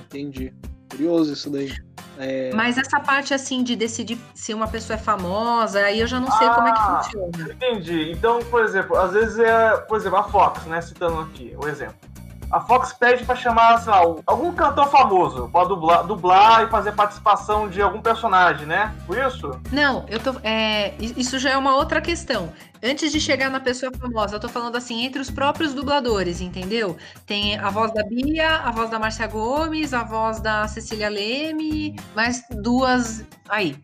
[0.06, 0.52] Entendi.
[0.90, 1.72] Curioso isso daí.
[2.18, 2.50] É...
[2.54, 6.30] Mas essa parte assim de decidir se uma pessoa é famosa, aí eu já não
[6.30, 7.52] sei ah, como é que ah, funciona.
[7.52, 8.12] Entendi.
[8.12, 12.15] Então, por exemplo, às vezes é, por exemplo, a Fox, né, citando aqui o exemplo
[12.50, 16.92] a Fox pede pra chamar, sei lá, algum cantor famoso pra dublar, dublar e fazer
[16.92, 18.94] participação de algum personagem, né?
[19.06, 19.60] Por isso?
[19.72, 20.34] Não, eu tô.
[20.42, 22.52] É, isso já é uma outra questão.
[22.82, 26.96] Antes de chegar na pessoa famosa, eu tô falando assim, entre os próprios dubladores, entendeu?
[27.26, 31.96] Tem a voz da Bia, a voz da Márcia Gomes, a voz da Cecília Leme,
[32.14, 33.24] mais duas.
[33.48, 33.76] Aí.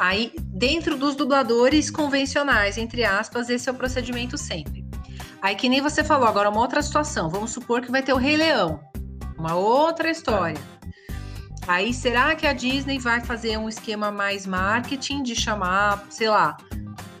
[0.00, 4.84] Aí, dentro dos dubladores convencionais, entre aspas, esse é o procedimento sempre.
[5.40, 7.28] Aí que nem você falou, agora uma outra situação.
[7.28, 8.80] Vamos supor que vai ter o Rei Leão.
[9.38, 10.60] Uma outra história.
[11.66, 16.56] Aí será que a Disney vai fazer um esquema mais marketing de chamar, sei lá,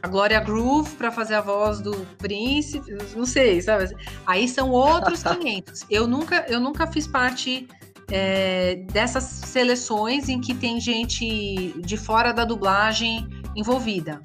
[0.02, 2.96] a Glória Groove para fazer a voz do príncipe?
[3.14, 3.94] Não sei, sabe?
[4.26, 5.84] Aí são outros 500.
[5.90, 7.68] Eu nunca, eu nunca fiz parte
[8.10, 14.20] é, dessas seleções em que tem gente de fora da dublagem envolvida.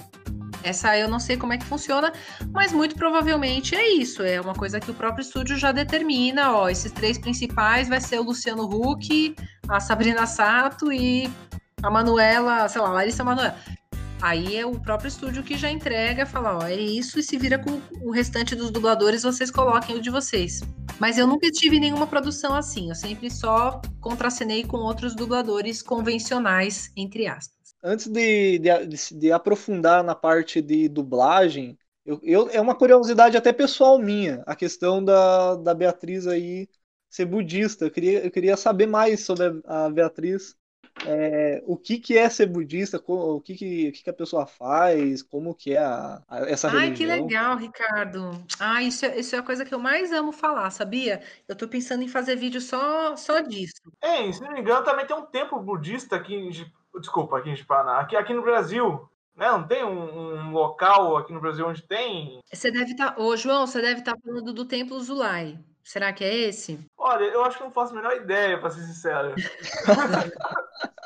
[0.63, 2.13] Essa eu não sei como é que funciona,
[2.51, 4.23] mas muito provavelmente é isso.
[4.23, 6.53] É uma coisa que o próprio estúdio já determina.
[6.53, 9.35] Ó, esses três principais vai ser o Luciano Huck,
[9.67, 11.29] a Sabrina Sato e
[11.81, 13.57] a Manuela, sei lá, Larissa Manuela.
[14.21, 17.59] Aí é o próprio estúdio que já entrega, fala, ó, é isso e se vira
[17.59, 20.61] com o restante dos dubladores, vocês coloquem o de vocês.
[20.97, 26.89] Mas eu nunca tive nenhuma produção assim, eu sempre só contracenei com outros dubladores convencionais,
[26.95, 32.75] entre aspas antes de, de, de, aprofundar na parte de dublagem, eu, eu, é uma
[32.75, 36.67] curiosidade até pessoal minha, a questão da, da Beatriz aí
[37.09, 37.85] ser budista.
[37.85, 40.55] Eu queria, eu queria saber mais sobre a, Beatriz.
[41.05, 44.45] É, o que, que é ser budista, o que, que, o que, que a pessoa
[44.45, 46.95] faz, como que é a, a, essa Ai, religião.
[46.95, 48.45] que legal, Ricardo.
[48.59, 51.21] Ah, isso é, isso é a coisa que eu mais amo falar, sabia?
[51.47, 53.81] Eu tô pensando em fazer vídeo só, só disso.
[54.01, 56.51] É, se não me engano, também tem um templo budista aqui
[56.99, 57.99] Desculpa, aqui em Paraná.
[57.99, 59.47] Aqui, aqui no Brasil, né?
[59.49, 62.39] Não tem um, um, local aqui no Brasil onde tem.
[62.51, 63.11] Você deve estar.
[63.11, 63.21] Tá...
[63.21, 65.59] Ô, João, você deve estar tá falando do Templo Zulai.
[65.83, 66.79] Será que é esse?
[66.97, 69.33] Olha, eu acho que não faço a menor ideia, para ser sincero.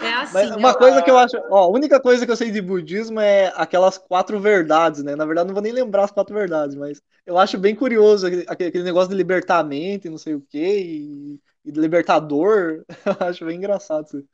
[0.00, 0.34] É assim.
[0.34, 1.36] Mas uma coisa que eu acho.
[1.50, 5.14] Ó, a única coisa que eu sei de budismo é aquelas quatro verdades, né?
[5.14, 8.44] Na verdade, não vou nem lembrar as quatro verdades, mas eu acho bem curioso aquele,
[8.48, 12.84] aquele negócio de libertamento e não sei o quê, e, e libertador.
[13.06, 14.24] Eu acho bem engraçado isso.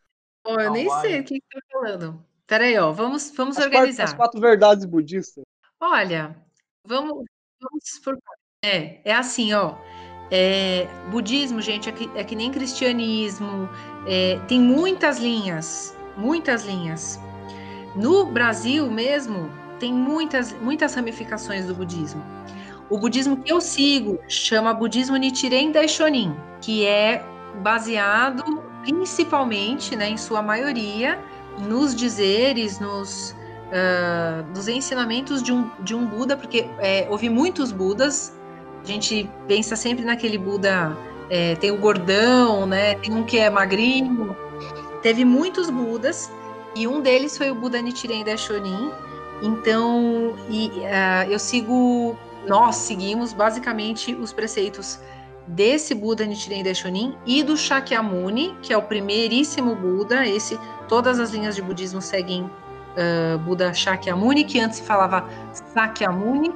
[0.45, 2.25] Eu nem sei o que que tá falando.
[2.47, 4.05] Peraí, ó, vamos, vamos as organizar.
[4.05, 5.45] Quatro, as quatro verdades budistas.
[5.81, 6.37] Olha,
[6.85, 7.25] vamos,
[7.61, 8.19] vamos por
[8.65, 9.75] é, é assim, ó.
[10.31, 13.69] É, budismo, gente, é que, é que nem cristianismo.
[14.07, 17.19] É, tem muitas linhas, muitas linhas.
[17.97, 22.23] No Brasil mesmo, tem muitas, muitas ramificações do budismo.
[22.89, 27.25] O budismo que eu sigo chama budismo Nichiren Daishonin, que é
[27.63, 31.19] baseado principalmente, né, em sua maioria,
[31.59, 33.31] nos dizeres, nos,
[33.69, 38.33] uh, nos ensinamentos de um, de um Buda, porque é, houve muitos Budas,
[38.83, 40.97] a gente pensa sempre naquele Buda,
[41.31, 44.37] é, tem o gordão, né, tem um que é magrinho,
[45.03, 46.31] teve muitos Budas,
[46.75, 48.91] e um deles foi o Buda Nichiren Daishonin,
[49.43, 52.17] então e, uh, eu sigo,
[52.47, 55.01] nós seguimos basicamente os preceitos
[55.47, 60.27] desse Buda Nichiren Daishonin e do Shakyamuni, que é o primeiríssimo Buda.
[60.27, 66.53] Esse, todas as linhas de budismo seguem uh, Buda Shakyamuni, que antes se falava Sakyamuni,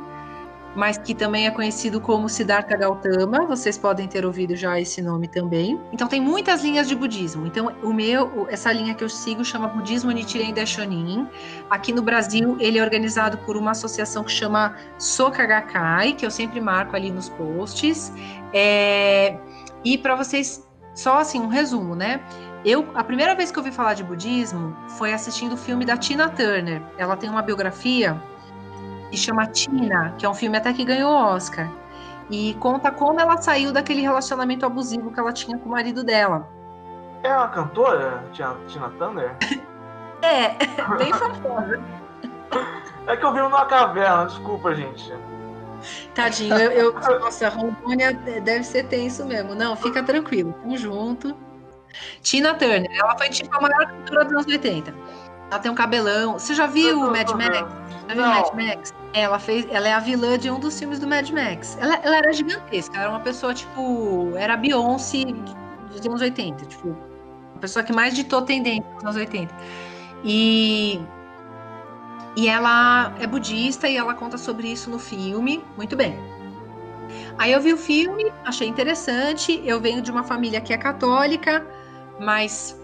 [0.77, 3.47] mas que também é conhecido como Siddhartha Gautama.
[3.47, 5.81] Vocês podem ter ouvido já esse nome também.
[5.91, 7.47] Então tem muitas linhas de budismo.
[7.47, 11.27] Então o meu, essa linha que eu sigo chama Budismo Nichiren Daishonin.
[11.71, 16.31] Aqui no Brasil ele é organizado por uma associação que chama Soka Gakkai, que eu
[16.31, 18.13] sempre marco ali nos posts.
[18.53, 19.39] É,
[19.83, 22.21] e para vocês só assim um resumo, né?
[22.65, 25.97] Eu, a primeira vez que eu ouvi falar de budismo foi assistindo o filme da
[25.97, 26.83] Tina Turner.
[26.99, 28.21] Ela tem uma biografia
[29.11, 31.69] que chama Tina, que é um filme até que ganhou Oscar.
[32.31, 36.49] E conta como ela saiu daquele relacionamento abusivo que ela tinha com o marido dela.
[37.23, 39.37] É uma cantora, Tina, Tina Turner?
[40.23, 40.51] é,
[40.99, 41.81] bem famosa.
[43.07, 45.13] É que eu vi numa caverna, desculpa, gente.
[46.15, 49.55] Tadinho, eu, eu nossa, Rondônia deve ser tenso mesmo.
[49.55, 51.37] Não, fica tranquilo, tamo junto.
[52.23, 54.95] Tina Turner, ela foi tipo a maior cantora dos anos 80.
[55.51, 56.35] Ela tem um cabelão.
[56.35, 57.73] Você já viu o Mad Max?
[58.09, 58.95] Já viu Mad Max?
[59.13, 61.79] Ela fez, ela é a vilã de um dos filmes do Mad Max.
[61.81, 65.25] Ela, ela era gigantesca, era uma pessoa tipo, era a Beyoncé
[65.91, 66.97] dos anos 80, tipo,
[67.55, 69.55] a pessoa que mais ditou tendência nos anos 80.
[70.25, 71.01] E
[72.37, 76.15] e ela é budista e ela conta sobre isso no filme, muito bem.
[77.39, 79.63] Aí eu vi o filme, achei interessante.
[79.65, 81.67] Eu venho de uma família que é católica,
[82.21, 82.79] mas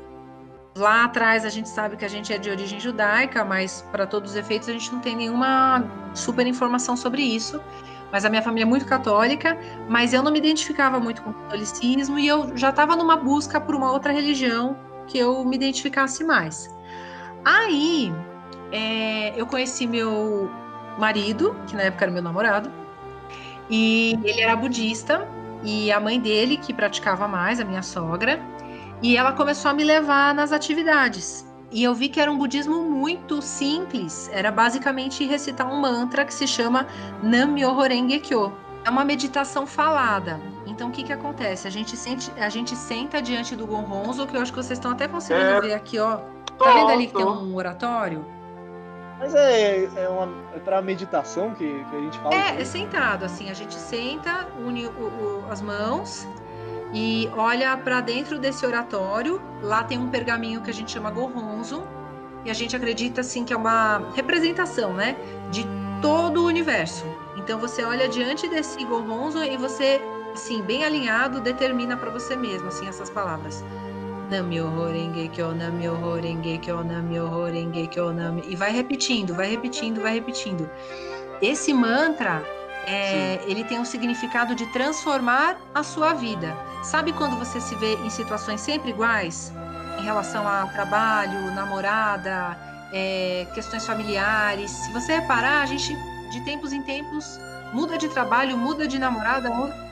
[0.75, 4.31] Lá atrás a gente sabe que a gente é de origem judaica, mas para todos
[4.33, 7.61] os efeitos a gente não tem nenhuma super informação sobre isso.
[8.11, 9.57] mas a minha família é muito católica,
[9.89, 13.59] mas eu não me identificava muito com o catolicismo e eu já estava numa busca
[13.61, 16.71] por uma outra religião que eu me identificasse mais.
[17.45, 18.13] Aí
[18.71, 20.51] é, eu conheci meu
[20.99, 22.71] marido, que na época era meu namorado,
[23.71, 25.27] e ele era budista,
[25.65, 28.41] e a mãe dele, que praticava mais, a minha sogra,
[29.03, 31.45] e ela começou a me levar nas atividades.
[31.73, 36.33] E eu vi que era um budismo muito simples, era basicamente recitar um mantra que
[36.33, 36.87] se chama
[37.23, 38.53] Nam-myoho Renge Kyo.
[38.85, 40.41] É uma meditação falada.
[40.67, 41.67] Então o que que acontece?
[41.67, 44.93] A gente, sente, a gente senta diante do Gonronzo, que eu acho que vocês estão
[44.93, 45.61] até conseguindo é...
[45.61, 46.19] ver aqui, ó.
[46.59, 48.25] Tá vendo ali que tem um oratório?
[49.19, 52.35] Mas é, é, uma, é para meditação que, que a gente fala?
[52.35, 56.27] É, é sentado, assim, a gente senta, une o, o, as mãos
[56.93, 59.41] e olha para dentro desse oratório.
[59.63, 61.83] Lá tem um pergaminho que a gente chama Gorronzo
[62.45, 65.17] e a gente acredita, assim, que é uma representação, né,
[65.51, 65.65] de
[66.01, 67.05] todo o universo.
[67.37, 70.01] Então você olha diante desse Gorronzo e você,
[70.35, 73.65] assim, bem alinhado, determina para você mesmo, assim, essas palavras.
[74.31, 75.55] Renge Kyo,
[78.13, 78.41] Nam...
[78.49, 80.69] E vai repetindo, vai repetindo, vai repetindo.
[81.41, 82.43] Esse mantra,
[82.87, 86.57] é, ele tem um significado de transformar a sua vida.
[86.83, 89.53] Sabe quando você se vê em situações sempre iguais?
[89.99, 92.57] Em relação a trabalho, namorada,
[92.93, 94.71] é, questões familiares.
[94.71, 95.95] Se você reparar, a gente,
[96.31, 97.39] de tempos em tempos,
[97.73, 99.51] muda de trabalho, muda de namorada,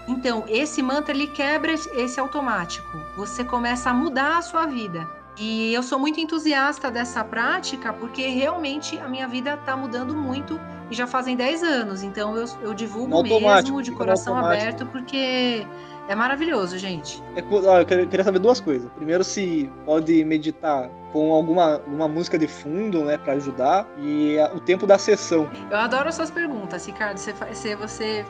[0.09, 2.99] então, esse mantra ele quebra esse automático.
[3.17, 5.09] Você começa a mudar a sua vida.
[5.39, 10.61] E eu sou muito entusiasta dessa prática porque realmente a minha vida está mudando muito
[10.91, 12.03] e já fazem 10 anos.
[12.03, 15.67] Então eu, eu divulgo mesmo de coração aberto porque
[16.09, 17.23] é maravilhoso, gente.
[17.37, 17.41] É,
[17.81, 18.91] eu queria saber duas coisas.
[18.97, 24.61] Primeiro, se pode meditar com alguma uma música de fundo, né, para ajudar, e o
[24.61, 25.49] tempo da sessão.
[25.71, 27.17] Eu adoro as suas perguntas, Ricardo.
[27.19, 28.27] Você, você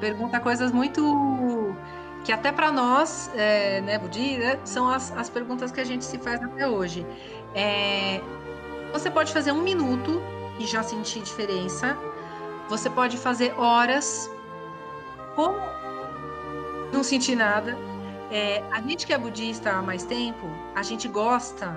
[0.00, 1.74] pergunta coisas muito
[2.24, 6.04] que até para nós, é, né, Budi, né, são as, as perguntas que a gente
[6.04, 7.06] se faz até hoje.
[7.54, 8.20] É,
[8.92, 10.22] você pode fazer um minuto
[10.60, 11.96] e já sentir diferença.
[12.68, 14.30] Você pode fazer horas
[15.34, 15.58] como
[16.92, 17.76] não sentir nada.
[18.30, 20.46] É, a gente que é budista há mais tempo,
[20.76, 21.74] a gente gosta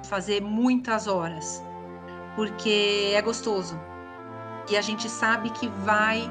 [0.00, 1.62] de fazer muitas horas,
[2.36, 3.78] porque é gostoso.
[4.70, 6.30] E a gente sabe que vai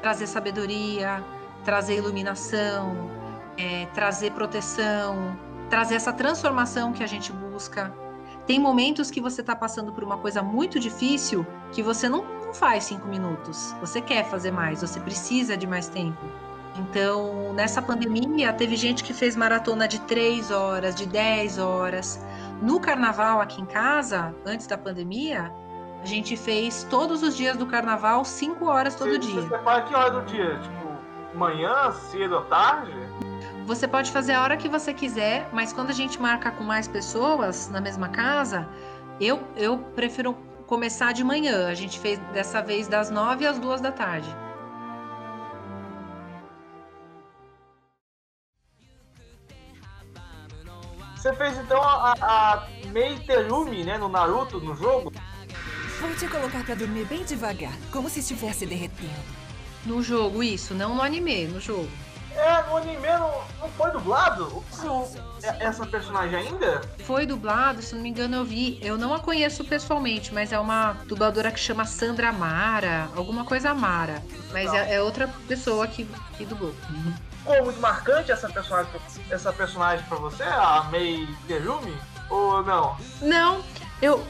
[0.00, 1.22] trazer sabedoria,
[1.64, 3.10] trazer iluminação,
[3.58, 5.36] é, trazer proteção,
[5.68, 7.92] trazer essa transformação que a gente busca.
[8.46, 12.52] Tem momentos que você está passando por uma coisa muito difícil que você não, não
[12.52, 13.74] faz cinco minutos.
[13.80, 16.18] Você quer fazer mais, você precisa de mais tempo.
[16.76, 22.20] Então, nessa pandemia, teve gente que fez maratona de três horas, de dez horas.
[22.60, 25.52] No carnaval aqui em casa, antes da pandemia,
[26.02, 29.40] a gente fez todos os dias do carnaval, 5 horas todo você, dia.
[29.40, 30.58] Você separa que hora do dia?
[30.58, 32.92] Tipo, manhã, cedo ou tarde?
[33.66, 36.86] Você pode fazer a hora que você quiser, mas quando a gente marca com mais
[36.86, 38.68] pessoas na mesma casa,
[39.18, 40.34] eu, eu prefiro
[40.66, 41.66] começar de manhã.
[41.68, 44.28] A gente fez dessa vez das 9 às 2 da tarde.
[51.16, 55.10] Você fez então a, a Meiterumi, né, no Naruto, no jogo?
[56.00, 59.24] Vou te colocar para dormir bem devagar, como se estivesse derretendo.
[59.86, 61.88] No jogo, isso, não no anime, no jogo.
[62.36, 64.64] É, no anime não, não foi dublado?
[65.42, 66.80] É essa personagem ainda?
[67.04, 68.78] Foi dublado, se não me engano eu vi.
[68.82, 73.72] Eu não a conheço pessoalmente, mas é uma dubladora que chama Sandra Mara, alguma coisa
[73.72, 74.22] Mara.
[74.52, 76.04] Mas é, é, outra pessoa que,
[76.36, 76.74] que dublou.
[77.38, 78.90] Ficou muito marcante essa personagem,
[79.30, 81.96] essa personagem pra você, a Mei Terumi?
[82.30, 82.96] Ou não?
[83.20, 83.62] Não,
[84.00, 84.24] eu,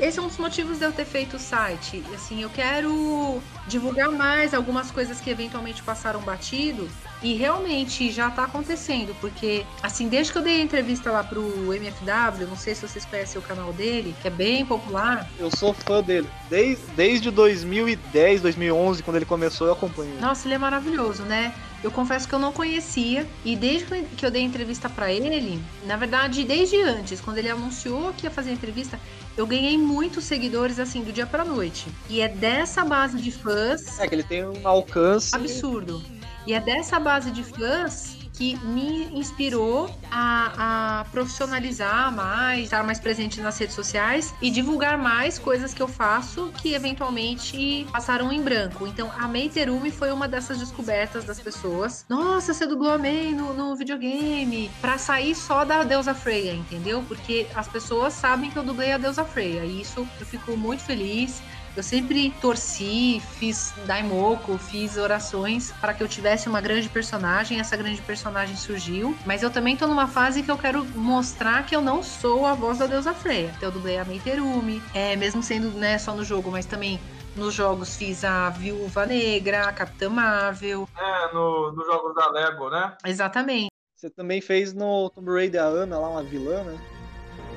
[0.00, 2.04] esse é um dos motivos de eu ter feito o site.
[2.14, 6.88] Assim, eu quero divulgar mais algumas coisas que eventualmente passaram batido
[7.22, 11.72] e realmente já está acontecendo, porque assim, desde que eu dei a entrevista lá pro
[11.72, 15.28] MFW, não sei se vocês conhecem o canal dele, que é bem popular.
[15.38, 16.28] Eu sou fã dele.
[16.50, 20.20] Desde, desde 2010, 2011, quando ele começou, eu acompanho.
[20.20, 21.54] Nossa, ele é maravilhoso, né?
[21.82, 25.96] Eu confesso que eu não conhecia e desde que eu dei entrevista para ele, na
[25.96, 28.98] verdade, desde antes, quando ele anunciou que ia fazer entrevista,
[29.36, 31.86] eu ganhei muitos seguidores assim do dia para noite.
[32.08, 33.98] E é dessa base de fãs.
[33.98, 36.02] É que ele tem um alcance absurdo.
[36.46, 42.98] E é dessa base de fãs que me inspirou a, a, profissionalizar mais, estar mais
[42.98, 48.42] presente nas redes sociais e divulgar mais coisas que eu faço que eventualmente passaram em
[48.42, 48.86] branco.
[48.86, 49.50] Então, a Mei
[49.92, 52.04] foi uma dessas descobertas das pessoas.
[52.08, 54.70] Nossa, você dublou a Mei no, no videogame.
[54.80, 57.04] Pra sair só da deusa Freya, entendeu?
[57.06, 59.64] Porque as pessoas sabem que eu dublei a deusa Freya.
[59.64, 61.40] E isso eu fico muito feliz
[61.76, 67.58] Eu sempre torci, fiz daimoku, fiz orações para que eu tivesse uma grande personagem.
[67.58, 71.74] Essa grande personagem surgiu, mas eu também tô numa fase que eu quero mostrar que
[71.74, 73.52] eu não sou a voz da deusa Freya.
[73.56, 77.00] Então eu dublei a Meiterumi, é, mesmo sendo né, só no jogo, mas também
[77.34, 80.88] nos jogos fiz a Viúva Negra, a Capitã Marvel.
[80.96, 82.96] É, no, nos jogos da Lego, né?
[83.04, 83.68] Exatamente.
[83.96, 86.78] Você também fez no Tomb Raider a Ana lá, uma vilã, né?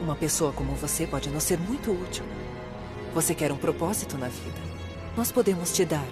[0.01, 2.23] Uma pessoa como você pode nos ser muito útil.
[3.17, 4.59] Você quer um propósito na vida?
[5.17, 6.05] Nós podemos te dar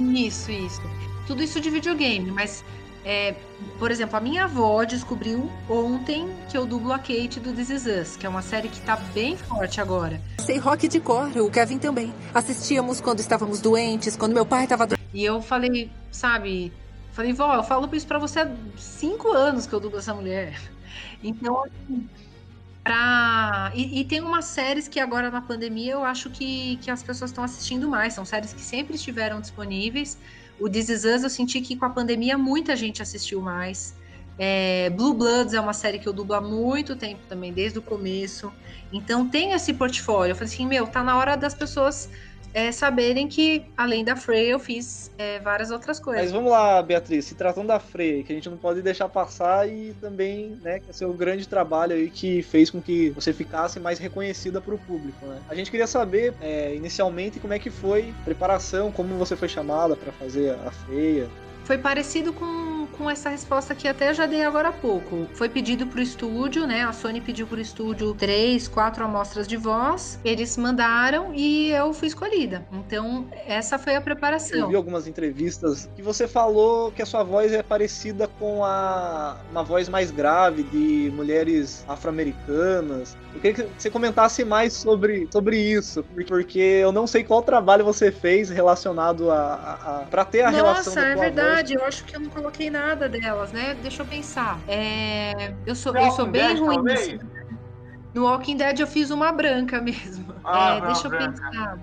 [0.00, 0.12] um.
[0.14, 0.82] Isso, isso.
[1.28, 2.64] Tudo isso de videogame, mas
[3.04, 3.36] é,
[3.78, 7.86] por exemplo, a minha avó descobriu ontem que eu dublo a Kate do This Is
[7.86, 10.20] Us, que é uma série que tá bem forte agora.
[10.40, 12.12] Sei rock de cor, o Kevin também.
[12.34, 15.04] Assistíamos quando estávamos doentes, quando meu pai estava doente.
[15.14, 16.72] E eu falei, sabe,
[17.12, 20.60] falei, vó, eu falo isso pra você há cinco anos que eu dublo essa mulher.
[21.22, 22.08] Então, assim,
[22.84, 23.72] Pra...
[23.74, 27.30] E, e, tem umas séries que agora na pandemia eu acho que, que as pessoas
[27.30, 28.12] estão assistindo mais.
[28.12, 30.18] São séries que sempre estiveram disponíveis.
[30.60, 33.96] O This Is Us eu senti que com a pandemia muita gente assistiu mais.
[34.38, 37.82] É, Blue Bloods é uma série que eu dublo há muito tempo também, desde o
[37.82, 38.52] começo.
[38.92, 40.32] Então tem esse portfólio.
[40.32, 42.10] Eu falei assim, meu, tá na hora das pessoas
[42.54, 46.22] é, saberem que, além da Freya, eu fiz é, várias outras coisas.
[46.22, 49.68] Mas vamos lá, Beatriz, se tratando da Freya, que a gente não pode deixar passar
[49.68, 53.80] e também, né, que é seu grande trabalho aí que fez com que você ficasse
[53.80, 55.40] mais reconhecida para o público, né?
[55.48, 59.48] A gente queria saber, é, inicialmente, como é que foi a preparação, como você foi
[59.48, 61.28] chamada para fazer a Freya.
[61.64, 65.26] Foi parecido com com essa resposta que até já dei agora há pouco.
[65.34, 66.82] Foi pedido para o estúdio, né?
[66.84, 70.18] A Sony pediu para o estúdio três, quatro amostras de voz.
[70.24, 72.66] Eles mandaram e eu fui escolhida.
[72.72, 74.58] Então, essa foi a preparação.
[74.58, 79.38] Eu vi algumas entrevistas que você falou que a sua voz é parecida com a
[79.50, 83.16] uma voz mais grave de mulheres afro-americanas.
[83.34, 87.84] Eu queria que você comentasse mais sobre, sobre isso, porque eu não sei qual trabalho
[87.84, 91.72] você fez relacionado a, a, a para ter a Nossa, relação Nossa, é verdade.
[91.72, 91.82] Voz.
[91.82, 93.76] Eu acho que eu não coloquei nada delas, né?
[93.82, 94.60] Deixa eu pensar.
[94.68, 95.52] É...
[95.66, 97.18] Eu sou, eu sou bem ruim nisso.
[98.14, 100.32] No Walking Dead eu fiz uma branca mesmo.
[100.44, 101.32] Ah, é, deixa eu branca.
[101.32, 101.78] pensar.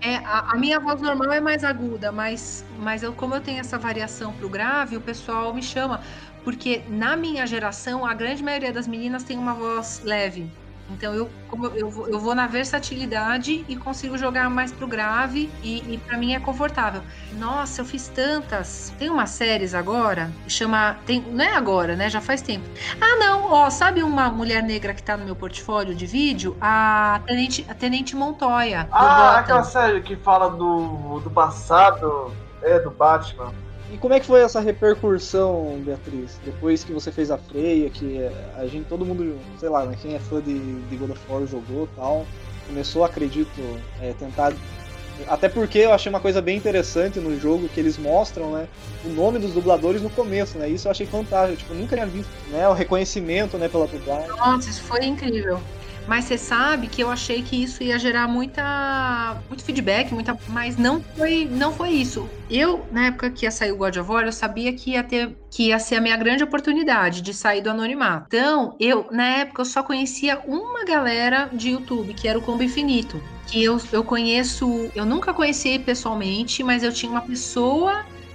[0.00, 3.58] É, a, a, minha voz normal é mais aguda, mas, mas eu, como eu tenho
[3.58, 6.00] essa variação pro grave, o pessoal me chama.
[6.44, 10.50] Porque na minha geração, a grande maioria das meninas tem uma voz leve.
[10.92, 15.50] Então eu, como eu, vou, eu vou na versatilidade e consigo jogar mais pro grave
[15.62, 17.02] e, e para mim é confortável.
[17.34, 18.92] Nossa, eu fiz tantas.
[18.98, 20.96] Tem umas séries agora, chama.
[21.06, 22.08] Tem, não é agora, né?
[22.08, 22.66] Já faz tempo.
[23.00, 26.56] Ah, não, ó, sabe uma mulher negra que tá no meu portfólio de vídeo?
[26.60, 28.88] A Tenente, a Tenente Montoya.
[28.92, 32.32] Ah, aquela série que fala do, do passado,
[32.62, 33.52] é, do Batman.
[33.92, 36.40] E como é que foi essa repercussão, Beatriz?
[36.42, 38.18] Depois que você fez a freia, que
[38.56, 41.46] a gente, todo mundo, sei lá, né, quem é fã de, de God of War
[41.46, 42.26] jogou tal,
[42.66, 43.60] começou, acredito,
[44.00, 44.54] é, tentar.
[45.28, 48.66] Até porque eu achei uma coisa bem interessante no jogo que eles mostram, né?
[49.04, 50.70] O nome dos dubladores no começo, né?
[50.70, 51.58] Isso eu achei fantástico.
[51.58, 52.66] Tipo, nunca tinha visto, né?
[52.66, 54.28] O reconhecimento, né, pela dublagem.
[54.28, 55.60] Nossa, isso foi incrível.
[56.06, 58.62] Mas você sabe que eu achei que isso ia gerar muita,
[59.48, 62.34] muito feedback, muita, mas não foi, não foi isso.
[62.48, 65.38] Eu, na época que ia sair o God of War, eu sabia que ia ter,
[65.50, 68.26] que ia ser a minha grande oportunidade de sair do anonimato.
[68.26, 72.62] Então, eu, na época, eu só conhecia uma galera de YouTube, que era o Combo
[72.62, 73.28] Infinito.
[73.46, 77.92] Que eu, eu conheço, eu nunca conheci pessoalmente, mas eu tinha uma pessoa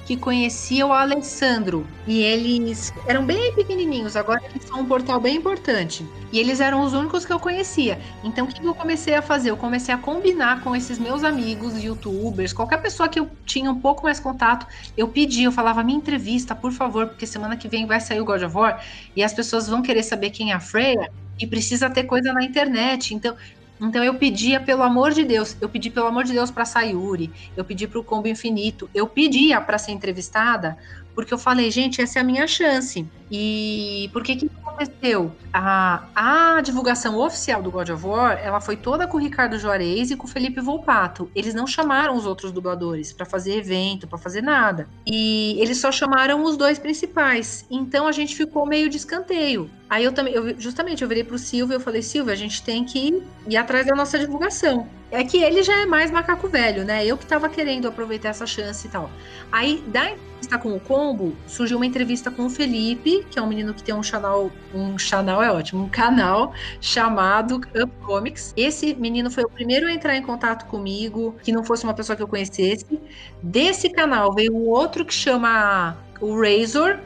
[0.07, 1.85] que conhecia o Alessandro.
[2.07, 6.07] E eles eram bem pequenininhos, agora eles são um portal bem importante.
[6.31, 7.99] E eles eram os únicos que eu conhecia.
[8.23, 9.49] Então o que eu comecei a fazer?
[9.49, 13.81] Eu comecei a combinar com esses meus amigos, youtubers, qualquer pessoa que eu tinha um
[13.81, 17.85] pouco mais contato, eu pedi, eu falava, me entrevista, por favor, porque semana que vem
[17.85, 18.81] vai sair o God of War
[19.13, 22.45] e as pessoas vão querer saber quem é a Freya e precisa ter coisa na
[22.45, 23.13] internet.
[23.13, 23.35] Então,
[23.79, 27.31] então eu pedia, pelo amor de Deus, eu pedi pelo amor de Deus para Sayuri,
[27.55, 30.77] eu pedi para o Combo Infinito, eu pedia para ser entrevistada,
[31.13, 33.07] porque eu falei, gente, essa é a minha chance.
[33.29, 35.31] E por que que aconteceu?
[35.53, 40.11] A, a divulgação oficial do God of War, ela foi toda com o Ricardo Juarez
[40.11, 41.29] e com o Felipe Volpato.
[41.35, 44.87] Eles não chamaram os outros dubladores para fazer evento, para fazer nada.
[45.05, 47.65] E eles só chamaram os dois principais.
[47.69, 49.69] Então a gente ficou meio de escanteio.
[49.89, 52.61] Aí eu também, eu, justamente, eu virei pro Silvio e eu falei, Silvio, a gente
[52.61, 54.87] tem que ir atrás da nossa divulgação.
[55.09, 57.05] É que ele já é mais macaco velho, né?
[57.05, 59.09] Eu que tava querendo aproveitar essa chance e tal.
[59.49, 63.47] Aí, da entrevista com o Combo, surgiu uma entrevista com o Felipe, que é um
[63.47, 68.53] menino que tem um canal, um canal é ótimo, um canal chamado Up Comics.
[68.55, 72.15] Esse menino foi o primeiro a entrar em contato comigo, que não fosse uma pessoa
[72.15, 72.99] que eu conhecesse.
[73.41, 76.99] Desse canal veio um outro que chama o Razor,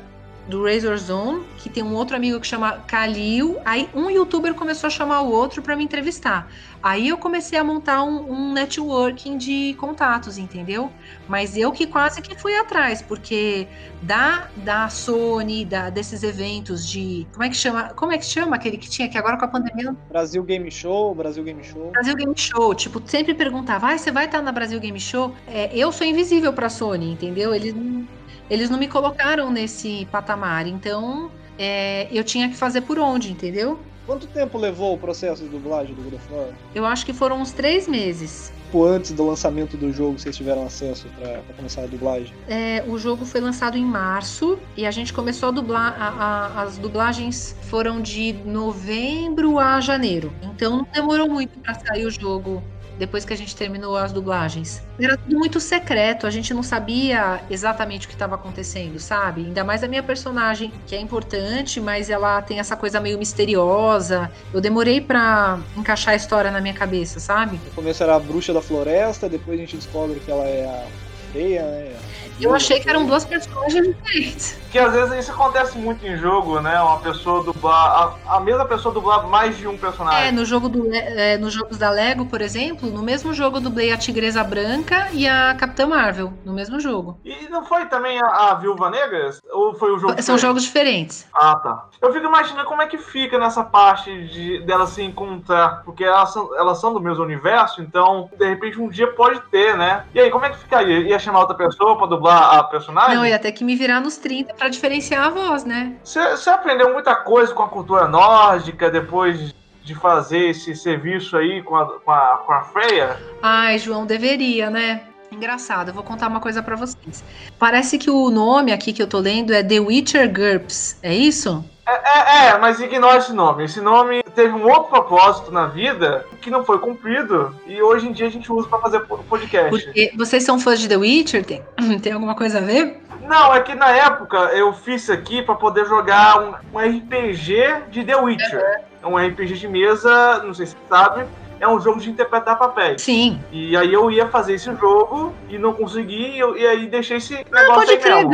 [0.48, 3.58] do Razor Zone, que tem um outro amigo que chama Kalil.
[3.64, 6.48] Aí um youtuber começou a chamar o outro para me entrevistar.
[6.84, 10.92] Aí eu comecei a montar um, um, networking de contatos, entendeu?
[11.28, 13.68] Mas eu que quase que fui atrás, porque
[14.02, 17.28] da, da Sony, da, desses eventos de.
[17.34, 17.89] Como é que chama?
[17.94, 19.96] Como é que chama aquele que tinha que agora com a pandemia?
[20.10, 21.92] Brasil Game Show, Brasil Game Show.
[21.92, 22.74] Brasil Game Show.
[22.74, 25.36] Tipo, sempre perguntava, ah, você vai estar na Brasil Game Show?
[25.48, 27.54] É, eu sou invisível pra Sony, entendeu?
[27.54, 28.08] Eles não,
[28.52, 30.68] eles não me colocaram nesse patamar.
[30.68, 31.32] Então.
[31.60, 33.78] É, eu tinha que fazer por onde, entendeu?
[34.06, 36.47] Quanto tempo levou o processo de dublagem do God of War?
[36.74, 38.52] Eu acho que foram uns três meses.
[38.74, 42.34] Antes do lançamento do jogo, vocês tiveram acesso para começar a dublagem?
[42.47, 45.95] É, o jogo foi lançado em março e a gente começou a dublar.
[46.02, 50.34] A, a, as dublagens foram de novembro a janeiro.
[50.41, 52.64] Então não demorou muito para sair o jogo
[53.02, 54.80] depois que a gente terminou as dublagens.
[54.99, 59.41] Era tudo muito secreto, a gente não sabia exatamente o que estava acontecendo, sabe?
[59.41, 64.32] Ainda mais a minha personagem, que é importante, mas ela tem essa coisa meio misteriosa.
[64.54, 67.60] Eu demorei para encaixar a história na minha cabeça, sabe?
[67.66, 70.86] No começo era a bruxa da floresta, depois a gente descobre que ela é a
[71.34, 71.95] feia, né?
[72.39, 74.59] Eu achei que eram duas personagens diferentes.
[74.71, 76.79] Que às vezes isso acontece muito em jogo, né?
[76.82, 78.15] Uma pessoa dublar.
[78.25, 80.29] A, a mesma pessoa dublar mais de um personagem.
[80.29, 83.61] É, no jogo do, é, nos jogos da Lego, por exemplo, no mesmo jogo eu
[83.61, 87.19] dublei a Tigresa Branca e a Capitã Marvel, no mesmo jogo.
[87.25, 89.32] E não foi também a, a Viúva Negra?
[89.51, 90.41] Ou foi o jogo São diferente?
[90.41, 91.27] jogos diferentes.
[91.34, 91.86] Ah, tá.
[92.01, 95.84] Eu fico imaginando como é que fica nessa parte de dela se encontrar.
[95.84, 99.77] Porque elas são, elas são do mesmo universo, então, de repente, um dia pode ter,
[99.77, 100.05] né?
[100.13, 100.99] E aí, como é que ficaria?
[100.99, 102.30] Ia chamar outra pessoa pra dublar?
[102.32, 103.15] A personagem?
[103.15, 105.95] Não, ia ter que me virar nos 30 para diferenciar a voz, né?
[106.03, 109.53] Você aprendeu muita coisa com a cultura nórdica depois
[109.84, 113.19] de fazer esse serviço aí com a, com a, com a Freya?
[113.41, 115.01] Ai, João, deveria, né?
[115.32, 117.23] Engraçado, eu vou contar uma coisa para vocês.
[117.57, 121.63] Parece que o nome aqui que eu tô lendo é The Witcher GURPS, é isso?
[121.92, 123.66] É, é, é, mas ignora esse nome.
[123.66, 128.14] Esse nome teve um outro propósito na vida que não foi cumprido e hoje em
[128.14, 129.70] dia a gente usa para fazer podcast.
[129.70, 131.46] Porque vocês são fãs de The Witcher?
[131.46, 131.62] Tem,
[132.02, 133.02] tem alguma coisa a ver?
[133.28, 137.89] Não, é que na época eu fiz isso aqui para poder jogar um, um, RPG
[137.89, 138.82] de The Witcher.
[139.04, 139.14] Uhum.
[139.14, 141.26] Um RPG de mesa, não sei se você sabe,
[141.62, 143.03] é um jogo de interpretar papéis.
[143.03, 143.39] Sim.
[143.51, 147.36] E aí eu ia fazer esse jogo e não consegui, e, e aí deixei esse
[147.36, 148.26] negócio pode crer,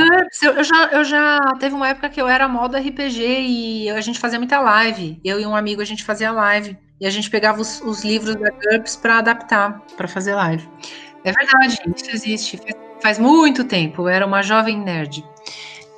[0.42, 4.00] eu, eu, já, eu já teve uma época que eu era modo RPG e a
[4.00, 5.20] gente fazia muita live.
[5.24, 6.78] Eu e um amigo a gente fazia live.
[7.00, 10.68] E a gente pegava os, os livros da GURPS para adaptar, para fazer live.
[11.24, 12.60] É verdade, isso existe.
[13.02, 15.24] Faz muito tempo, eu era uma jovem nerd.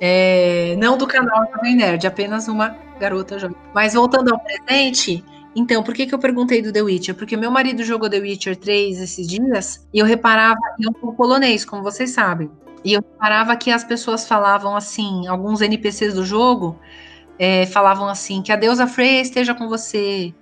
[0.02, 3.56] É, não do canal Jovem Nerd, apenas uma garota jovem.
[3.74, 5.22] Mas voltando ao presente,
[5.54, 7.14] então, por que, que eu perguntei do The Witcher?
[7.14, 11.64] Porque meu marido jogou The Witcher 3 esses dias e eu reparava, eu sou polonês,
[11.64, 12.50] como vocês sabem,
[12.84, 16.78] e eu reparava que as pessoas falavam assim, alguns NPCs do jogo
[17.38, 20.32] é, falavam assim, que a deusa Freya esteja com você,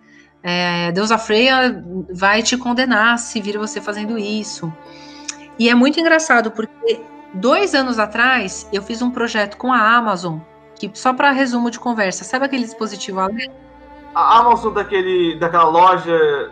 [0.42, 1.82] é, deusa Freya
[2.12, 4.72] vai te condenar se vir você fazendo isso.
[5.58, 7.00] E é muito engraçado, porque
[7.34, 10.38] dois anos atrás eu fiz um projeto com a Amazon,
[10.78, 13.50] que só para resumo de conversa, sabe aquele dispositivo ali?
[14.14, 16.50] A Amazon daquele, daquela loja.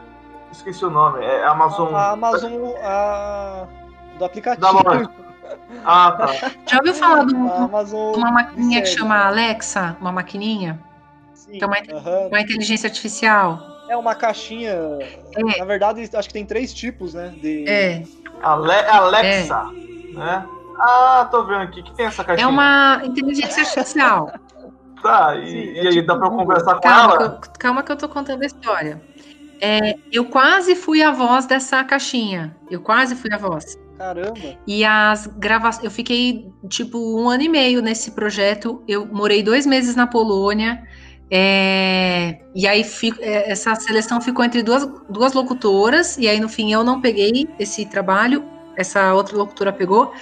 [0.52, 1.24] Esqueci o nome.
[1.24, 1.94] É Amazon.
[1.94, 2.52] A Amazon
[2.82, 3.66] a,
[4.18, 4.60] do aplicativo.
[4.60, 5.10] Da loja.
[5.84, 6.26] Ah, tá.
[6.66, 9.96] Já ouviu falar de uma, uma maquininha que chama Alexa?
[10.00, 10.78] Uma maquininha?
[11.34, 11.60] Sim.
[11.62, 12.28] É uma, uhum.
[12.28, 13.60] uma inteligência artificial.
[13.88, 14.72] É uma caixinha.
[15.36, 15.58] É.
[15.58, 17.32] Na verdade, acho que tem três tipos, né?
[17.40, 17.68] De...
[17.68, 18.02] É.
[18.42, 19.70] Ale Alexa.
[19.72, 20.16] É.
[20.16, 20.46] Né?
[20.78, 21.82] Ah, tô vendo aqui.
[21.82, 22.46] que tem essa caixinha?
[22.46, 24.32] É uma inteligência artificial.
[25.02, 27.40] Tá, e, Sim, e é aí tipo, dá pra conversar com calma, ela?
[27.40, 29.00] Que eu, calma que eu tô contando a história.
[29.60, 32.56] É, eu quase fui a voz dessa caixinha.
[32.70, 33.78] Eu quase fui a voz.
[33.96, 34.56] Caramba!
[34.66, 35.84] E as gravações.
[35.84, 38.82] Eu fiquei, tipo, um ano e meio nesse projeto.
[38.86, 40.82] Eu morei dois meses na Polônia.
[41.30, 46.18] É, e aí fico, é, essa seleção ficou entre duas, duas locutoras.
[46.18, 48.44] E aí, no fim, eu não peguei esse trabalho.
[48.76, 50.12] Essa outra locutora pegou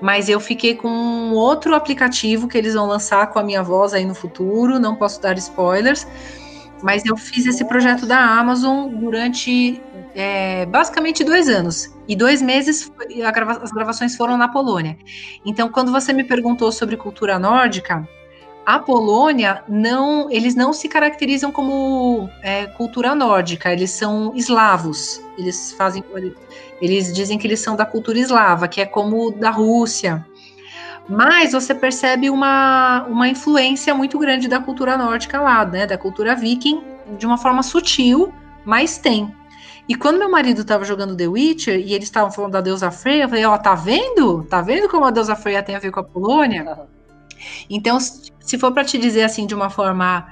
[0.00, 3.94] mas eu fiquei com um outro aplicativo que eles vão lançar com a minha voz
[3.94, 6.06] aí no futuro, não posso dar spoilers,
[6.82, 9.80] mas eu fiz esse projeto da Amazon durante
[10.14, 11.92] é, basicamente dois anos.
[12.06, 12.92] E dois meses
[13.32, 14.98] grava as gravações foram na Polônia.
[15.46, 18.06] Então, quando você me perguntou sobre cultura nórdica,
[18.66, 25.20] a Polônia não, eles não se caracterizam como é, cultura nórdica, eles são eslavos.
[25.36, 26.02] Eles fazem,
[26.80, 30.24] eles dizem que eles são da cultura eslava, que é como da Rússia.
[31.08, 36.34] Mas você percebe uma, uma influência muito grande da cultura nórdica lá, né, da cultura
[36.34, 36.82] viking,
[37.18, 38.32] de uma forma sutil,
[38.64, 39.34] mas tem.
[39.86, 43.24] E quando meu marido estava jogando The Witcher e eles estavam falando da deusa Freya,
[43.24, 44.42] eu falei, ó, oh, tá vendo?
[44.44, 46.86] Tá vendo como a deusa Freya tem a ver com a Polônia?
[47.68, 50.26] Então, se for para te dizer assim de uma forma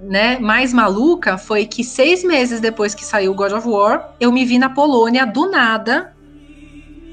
[0.00, 4.44] né, mais maluca, foi que seis meses depois que saiu God of War, eu me
[4.44, 6.14] vi na Polônia do nada.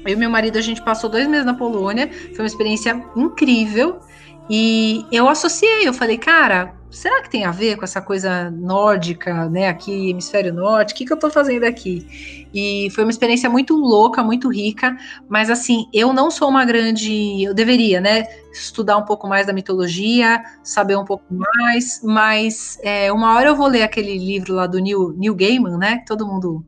[0.04, 2.08] Eu e meu marido, a gente passou dois meses na Polônia.
[2.34, 4.00] Foi uma experiência incrível.
[4.48, 9.48] E eu associei, eu falei, cara, será que tem a ver com essa coisa nórdica,
[9.48, 12.46] né, aqui, hemisfério norte, o que, que eu tô fazendo aqui?
[12.54, 14.96] E foi uma experiência muito louca, muito rica,
[15.28, 19.52] mas assim, eu não sou uma grande, eu deveria, né, estudar um pouco mais da
[19.52, 24.66] mitologia, saber um pouco mais, mas é, uma hora eu vou ler aquele livro lá
[24.66, 26.64] do Neil, Neil Gaiman, né, todo mundo...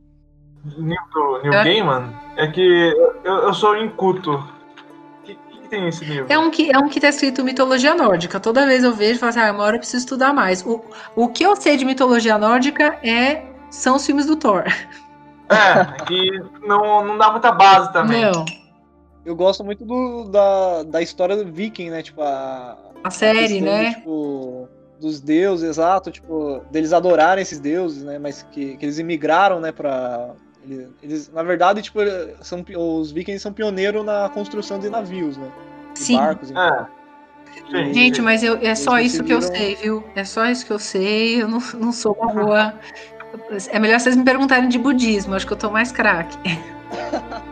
[0.76, 0.98] Neil,
[1.42, 2.12] Neil Gaiman?
[2.36, 2.92] É que
[3.24, 4.57] eu, eu sou inculto
[5.68, 6.26] que tem esse livro?
[6.28, 8.40] É um que, é um que tá escrito mitologia nórdica.
[8.40, 10.64] Toda vez eu vejo e falo assim, ah, uma hora eu preciso estudar mais.
[10.64, 10.82] O,
[11.14, 14.64] o que eu sei de mitologia nórdica é são os filmes do Thor.
[15.50, 18.22] É, que não, não dá muita base também.
[18.22, 18.44] Não.
[19.24, 22.02] Eu gosto muito do, da, da história do Viking, né?
[22.02, 22.76] Tipo, a.
[23.04, 23.94] A série, a né?
[23.94, 28.18] tipo, dos deuses, exato, tipo, deles adorarem esses deuses, né?
[28.18, 30.34] Mas que, que eles imigraram, né, pra,
[31.02, 32.00] eles, na verdade, tipo,
[32.40, 35.50] são, os vikings são pioneiros na construção de navios, né?
[35.94, 36.16] De Sim.
[36.16, 36.50] barcos.
[36.50, 36.62] Então.
[36.62, 36.86] É.
[37.70, 40.04] Sim, Gente, mas eu, é só isso que eu sei, viu?
[40.14, 41.42] É só isso que eu sei.
[41.42, 42.74] Eu não, não sou uma boa.
[43.70, 45.34] É melhor vocês me perguntarem de budismo.
[45.34, 46.38] Acho que eu tô mais craque.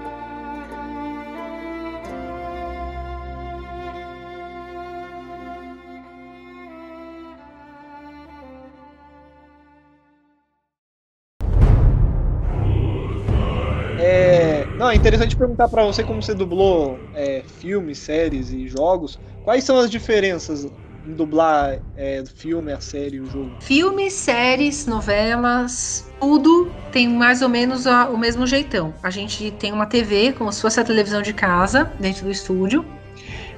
[14.87, 19.18] Não, é interessante perguntar para você como você dublou é, filmes, séries e jogos.
[19.43, 20.64] Quais são as diferenças
[21.05, 23.51] em dublar é, filme, a série, o jogo?
[23.59, 28.95] Filmes, séries, novelas, tudo tem mais ou menos a, o mesmo jeitão.
[29.03, 32.84] A gente tem uma TV, como se fosse a televisão de casa, dentro do estúdio.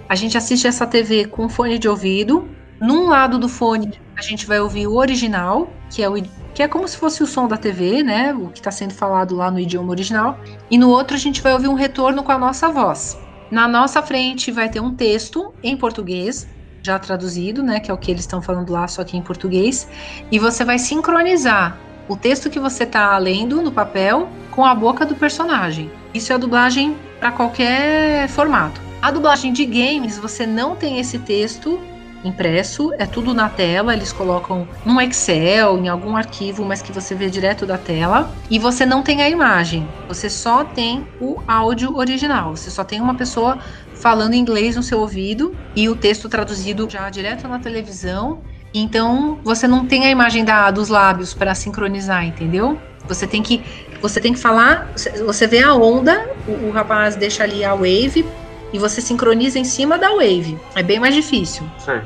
[0.09, 2.49] A gente assiste essa TV com fone de ouvido.
[2.81, 6.16] Num lado do fone, a gente vai ouvir o original, que é o
[6.59, 8.34] que é como se fosse o som da TV, né?
[8.34, 10.40] O que está sendo falado lá no idioma original.
[10.68, 13.16] E no outro a gente vai ouvir um retorno com a nossa voz.
[13.48, 16.48] Na nossa frente vai ter um texto em português,
[16.82, 17.78] já traduzido, né?
[17.78, 19.88] Que é o que eles estão falando lá, só que em português.
[20.32, 21.78] E você vai sincronizar
[22.09, 25.88] o texto que você está lendo no papel com a boca do personagem.
[26.12, 28.80] Isso é a dublagem para qualquer formato.
[29.00, 31.80] A dublagem de games, você não tem esse texto
[32.29, 37.14] impresso, é tudo na tela, eles colocam num Excel, em algum arquivo, mas que você
[37.14, 41.97] vê direto da tela, e você não tem a imagem, você só tem o áudio
[41.97, 43.59] original, você só tem uma pessoa
[43.95, 48.41] falando inglês no seu ouvido e o texto traduzido já direto na televisão.
[48.72, 52.79] Então você não tem a imagem da, dos lábios para sincronizar, entendeu?
[53.09, 53.62] Você tem que
[54.01, 54.93] você tem que falar,
[55.26, 58.24] você vê a onda, o, o rapaz deixa ali a wave
[58.72, 60.58] e você sincroniza em cima da wave.
[60.74, 61.68] É bem mais difícil.
[61.78, 62.00] Sei.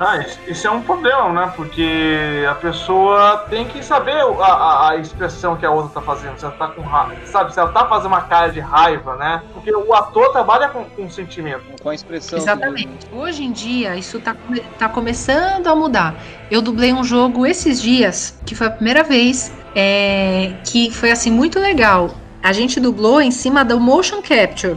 [0.00, 1.52] Ah, isso é um problema, né?
[1.54, 6.36] Porque a pessoa tem que saber a, a, a expressão que a outra tá fazendo.
[6.38, 7.54] Se ela tá com raiva, sabe?
[7.54, 9.42] Se ela tá fazendo uma cara de raiva, né?
[9.54, 11.62] Porque o ator trabalha com, com sentimento.
[11.80, 12.36] Com a expressão.
[12.36, 13.06] Exatamente.
[13.12, 14.34] Hoje em dia, isso tá,
[14.76, 16.16] tá começando a mudar.
[16.50, 21.30] Eu dublei um jogo esses dias, que foi a primeira vez, é, que foi assim
[21.30, 22.10] muito legal.
[22.42, 24.76] A gente dublou em cima do motion capture.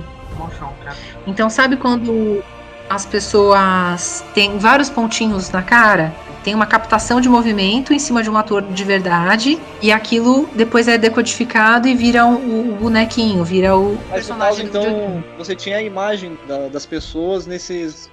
[1.25, 2.43] Então, sabe quando
[2.89, 6.13] as pessoas têm vários pontinhos na cara?
[6.43, 10.87] Tem uma captação de movimento em cima de um ator de verdade e aquilo depois
[10.87, 14.67] é decodificado e vira um, o bonequinho, vira o Mas personagem.
[14.67, 18.09] Caso, então, você tinha a imagem da, das pessoas nesses.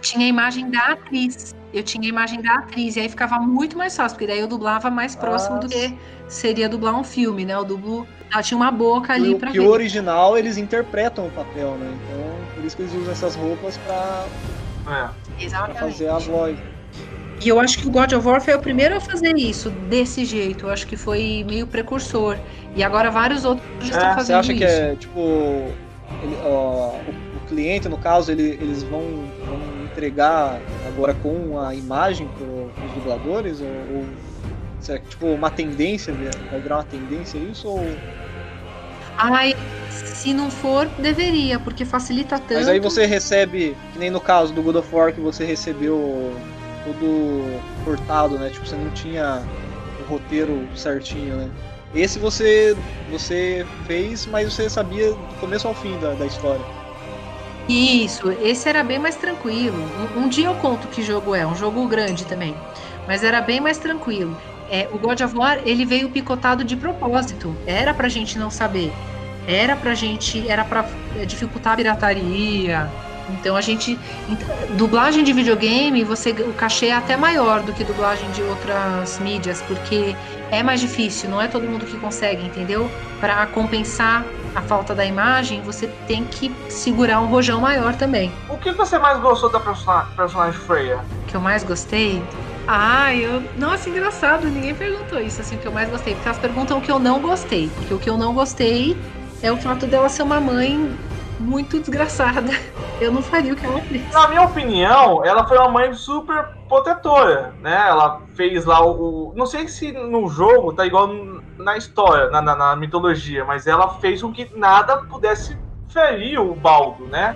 [0.00, 1.54] Eu tinha a imagem da atriz.
[1.72, 4.48] Eu tinha a imagem da atriz, e aí ficava muito mais fácil, porque daí eu
[4.48, 5.68] dublava mais próximo Nossa.
[5.68, 5.94] do que
[6.26, 7.54] seria dublar um filme, né?
[7.54, 9.60] Eu dublo ela tinha uma boca ali para ver.
[9.60, 11.92] o original eles interpretam o papel, né?
[11.92, 14.24] Então, por isso que eles usam essas roupas pra,
[14.88, 15.48] é.
[15.48, 16.56] pra fazer a voz.
[17.44, 20.24] E eu acho que o God of War foi o primeiro a fazer isso desse
[20.24, 20.66] jeito.
[20.66, 22.36] Eu acho que foi meio precursor.
[22.76, 24.52] E agora vários outros já é, estão fazendo isso.
[24.52, 24.58] Você acha isso.
[24.58, 25.20] que é, tipo,
[26.22, 29.02] ele, ó, o, o, cliente, no caso, ele, eles vão,
[30.00, 33.60] entregar agora com a imagem para os dubladores?
[33.60, 34.06] Ou, ou
[34.80, 36.14] será que, tipo, uma tendência,
[36.50, 37.68] vai virar uma tendência isso?
[37.68, 37.84] Ou
[39.18, 39.54] Ai,
[39.90, 42.54] se não for, deveria, porque facilita tanto.
[42.54, 46.32] Mas aí você recebe, que nem no caso do God of War, que você recebeu
[46.84, 48.48] tudo cortado, né?
[48.48, 49.42] Tipo, você não tinha
[50.00, 51.50] o roteiro certinho, né?
[51.94, 52.74] Esse você,
[53.10, 56.64] você fez, mas você sabia do começo ao fim da, da história.
[57.68, 59.76] Isso, esse era bem mais tranquilo.
[60.16, 62.54] Um, um, dia eu conto que jogo é, um jogo grande também.
[63.06, 64.36] Mas era bem mais tranquilo.
[64.68, 67.54] É, o God of War, ele veio picotado de propósito.
[67.66, 68.92] Era pra gente não saber.
[69.46, 72.90] Era pra gente, era pra é, dificultar a pirataria,
[73.38, 73.98] Então a gente.
[74.76, 79.60] Dublagem de videogame, você o cachê é até maior do que dublagem de outras mídias,
[79.62, 80.14] porque
[80.50, 82.90] é mais difícil, não é todo mundo que consegue, entendeu?
[83.20, 84.24] Para compensar
[84.54, 88.32] a falta da imagem, você tem que segurar um rojão maior também.
[88.48, 91.00] O que você mais gostou da personagem, Freya?
[91.22, 92.22] O que eu mais gostei?
[92.66, 93.42] Ah, eu.
[93.56, 96.14] Nossa, engraçado, ninguém perguntou isso, assim, o que eu mais gostei.
[96.14, 97.68] Porque elas perguntam o que eu não gostei.
[97.70, 98.96] Porque o que eu não gostei
[99.42, 100.96] é o fato dela ser uma mãe
[101.40, 102.50] muito desgraçada.
[103.00, 104.12] Eu não faria o que ela fez.
[104.12, 107.88] Na minha opinião, ela foi uma mãe super protetora, né?
[107.88, 109.32] Ela fez lá o.
[109.34, 111.08] Não sei se no jogo tá igual
[111.56, 115.56] na história, na, na, na mitologia, mas ela fez com que nada pudesse
[115.88, 117.34] ferir o Baldo, né?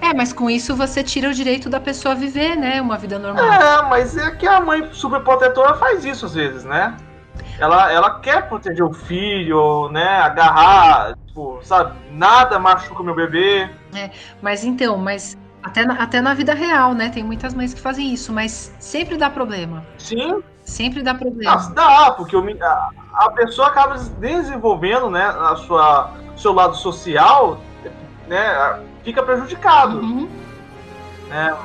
[0.00, 2.80] É, mas com isso você tira o direito da pessoa viver, né?
[2.80, 3.44] Uma vida normal.
[3.44, 6.96] É, mas é que a mãe superprotetora faz isso às vezes, né?
[7.58, 10.20] Ela, ela quer proteger o filho, né?
[10.20, 11.94] Agarrar, tipo, sabe?
[12.10, 13.68] Nada machuca meu bebê.
[13.94, 14.10] É,
[14.40, 17.10] mas então, mas até na, até na vida real, né?
[17.10, 19.84] Tem muitas mães que fazem isso, mas sempre dá problema.
[19.98, 20.42] Sim.
[20.64, 21.54] Sempre dá problema.
[21.54, 27.60] Não, dá, porque a, a pessoa acaba desenvolvendo, né, a sua seu lado social,
[28.26, 30.00] né, fica prejudicado.
[30.00, 30.28] Uhum.
[31.28, 31.56] Né?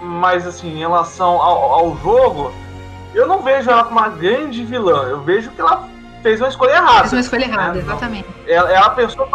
[0.00, 2.50] Mas assim, em relação ao, ao jogo,
[3.14, 5.02] eu não vejo ela como uma grande vilã.
[5.02, 5.86] Eu vejo que ela
[6.26, 7.00] fez uma escolha errada.
[7.00, 8.28] Fez uma escolha errada, exatamente.
[8.48, 9.28] Ela, ela pensou,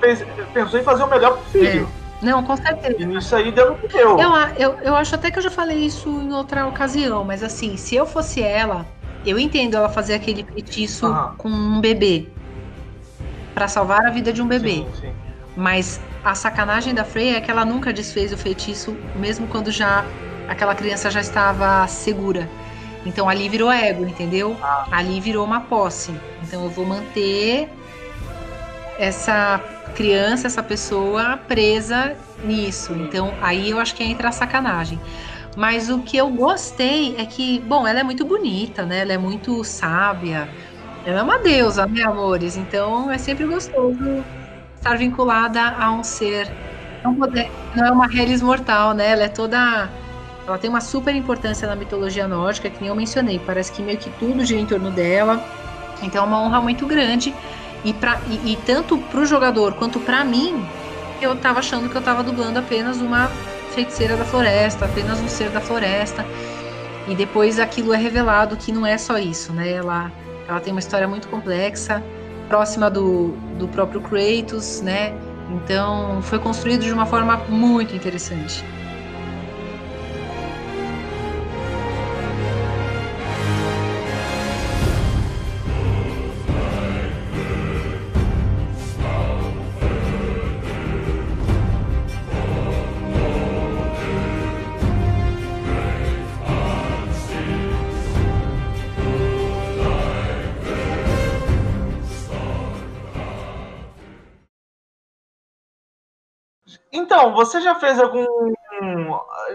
[0.00, 0.22] fez,
[0.52, 1.88] pensou em fazer o melhor pro filho.
[2.22, 2.26] É.
[2.26, 2.96] Não, com certeza.
[2.98, 4.18] E nisso aí deu no que deu.
[4.18, 7.78] Eu, eu, eu acho até que eu já falei isso em outra ocasião, mas assim,
[7.78, 8.84] se eu fosse ela,
[9.24, 11.34] eu entendo ela fazer aquele feitiço uhum.
[11.38, 12.28] com um bebê.
[13.54, 14.84] para salvar a vida de um bebê.
[14.94, 15.12] Sim, sim.
[15.56, 20.04] Mas a sacanagem da Freya é que ela nunca desfez o feitiço, mesmo quando já
[20.48, 22.48] aquela criança já estava segura.
[23.08, 24.56] Então ali virou ego, entendeu?
[24.62, 24.86] Ah.
[24.92, 26.12] Ali virou uma posse.
[26.42, 27.68] Então eu vou manter
[28.98, 29.60] essa
[29.94, 32.94] criança, essa pessoa presa nisso.
[32.94, 35.00] Então aí eu acho que entra a sacanagem.
[35.56, 39.00] Mas o que eu gostei é que, bom, ela é muito bonita, né?
[39.00, 40.48] Ela é muito sábia.
[41.04, 42.56] Ela é uma deusa, né, amores?
[42.56, 44.26] Então é sempre gostoso
[44.76, 46.46] estar vinculada a um ser.
[47.02, 49.10] Não, poder, não é uma Hellis mortal, né?
[49.12, 49.90] Ela é toda.
[50.48, 53.38] Ela tem uma super importância na mitologia nórdica, que nem eu mencionei.
[53.38, 55.44] Parece que meio que tudo gira em torno dela.
[56.02, 57.34] Então é uma honra muito grande.
[57.84, 60.64] E, pra, e, e tanto para o jogador quanto para mim,
[61.20, 63.30] eu estava achando que eu estava dublando apenas uma
[63.74, 66.24] feiticeira da floresta, apenas um ser da floresta.
[67.06, 69.70] E depois aquilo é revelado que não é só isso, né?
[69.70, 70.10] Ela,
[70.48, 72.02] ela tem uma história muito complexa,
[72.48, 75.12] próxima do, do próprio Kratos, né?
[75.50, 78.64] Então foi construído de uma forma muito interessante.
[107.08, 108.26] Então, você já fez algum.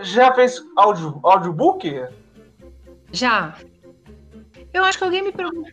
[0.01, 2.04] Já fez audio, audiobook?
[3.12, 3.54] Já.
[4.74, 5.72] Eu acho que alguém me perguntou.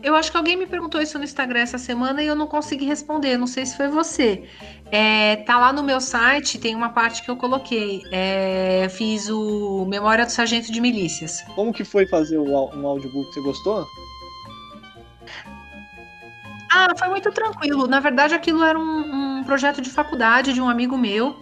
[0.00, 2.84] Eu acho que alguém me perguntou isso no Instagram essa semana e eu não consegui
[2.84, 3.36] responder.
[3.36, 4.44] Não sei se foi você.
[4.92, 8.00] É, tá lá no meu site, tem uma parte que eu coloquei.
[8.12, 11.42] É, fiz o Memória do Sargento de Milícias.
[11.56, 13.34] Como que foi fazer um audiobook?
[13.34, 13.84] Você gostou?
[16.70, 17.86] Ah, foi muito tranquilo.
[17.86, 21.36] Na verdade, aquilo era um, um projeto de faculdade de um amigo meu.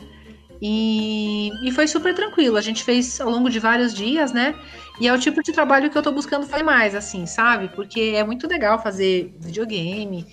[0.61, 2.57] E, e, foi super tranquilo.
[2.57, 4.55] A gente fez ao longo de vários dias, né?
[5.01, 7.68] E é o tipo de trabalho que eu tô buscando fazer mais, assim, sabe?
[7.68, 10.27] Porque é muito legal fazer videogame,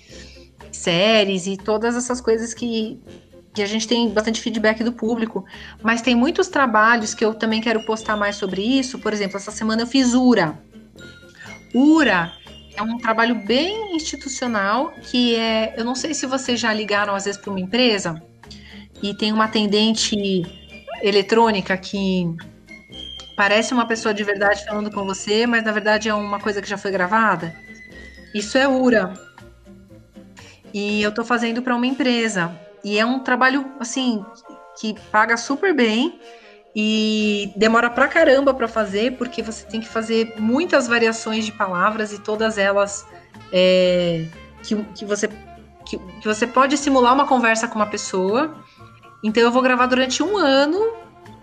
[0.72, 2.98] séries e todas essas coisas que,
[3.52, 5.44] que a gente tem bastante feedback do público.
[5.82, 8.98] Mas tem muitos trabalhos que eu também quero postar mais sobre isso.
[8.98, 10.58] Por exemplo, essa semana eu fiz URA.
[11.74, 12.32] URA
[12.76, 17.24] é um trabalho bem institucional que é, eu não sei se vocês já ligaram às
[17.24, 18.20] vezes para uma empresa
[19.02, 20.16] e tem uma atendente
[21.02, 22.26] eletrônica que
[23.36, 26.68] parece uma pessoa de verdade falando com você, mas na verdade é uma coisa que
[26.68, 27.54] já foi gravada.
[28.34, 29.14] Isso é URA.
[30.72, 34.24] E eu estou fazendo para uma empresa e é um trabalho assim
[34.80, 36.18] que paga super bem
[36.74, 42.12] e demora pra caramba para fazer, porque você tem que fazer muitas variações de palavras
[42.12, 43.06] e todas elas
[43.52, 44.26] é,
[44.62, 45.28] que, que, você,
[45.86, 48.56] que, que você pode simular uma conversa com uma pessoa.
[49.22, 50.92] Então eu vou gravar durante um ano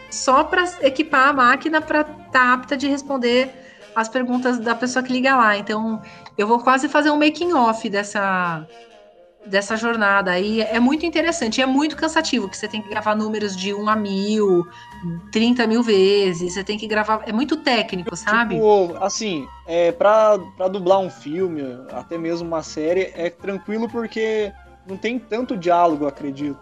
[0.10, 3.50] só para equipar a máquina para estar tá apta de responder
[3.96, 5.58] as perguntas da pessoa que liga lá.
[5.58, 6.02] Então
[6.38, 8.68] eu vou quase fazer um making off dessa
[9.44, 13.58] dessa jornada aí é muito interessante é muito cansativo, que você tem que gravar números
[13.58, 14.68] de 1 a mil,
[15.32, 17.24] 30 mil vezes, você tem que gravar.
[17.26, 18.56] É muito técnico, sabe?
[18.56, 24.52] Tipo, assim, é, pra, pra dublar um filme, até mesmo uma série, é tranquilo porque
[24.88, 26.60] não tem tanto diálogo, acredito.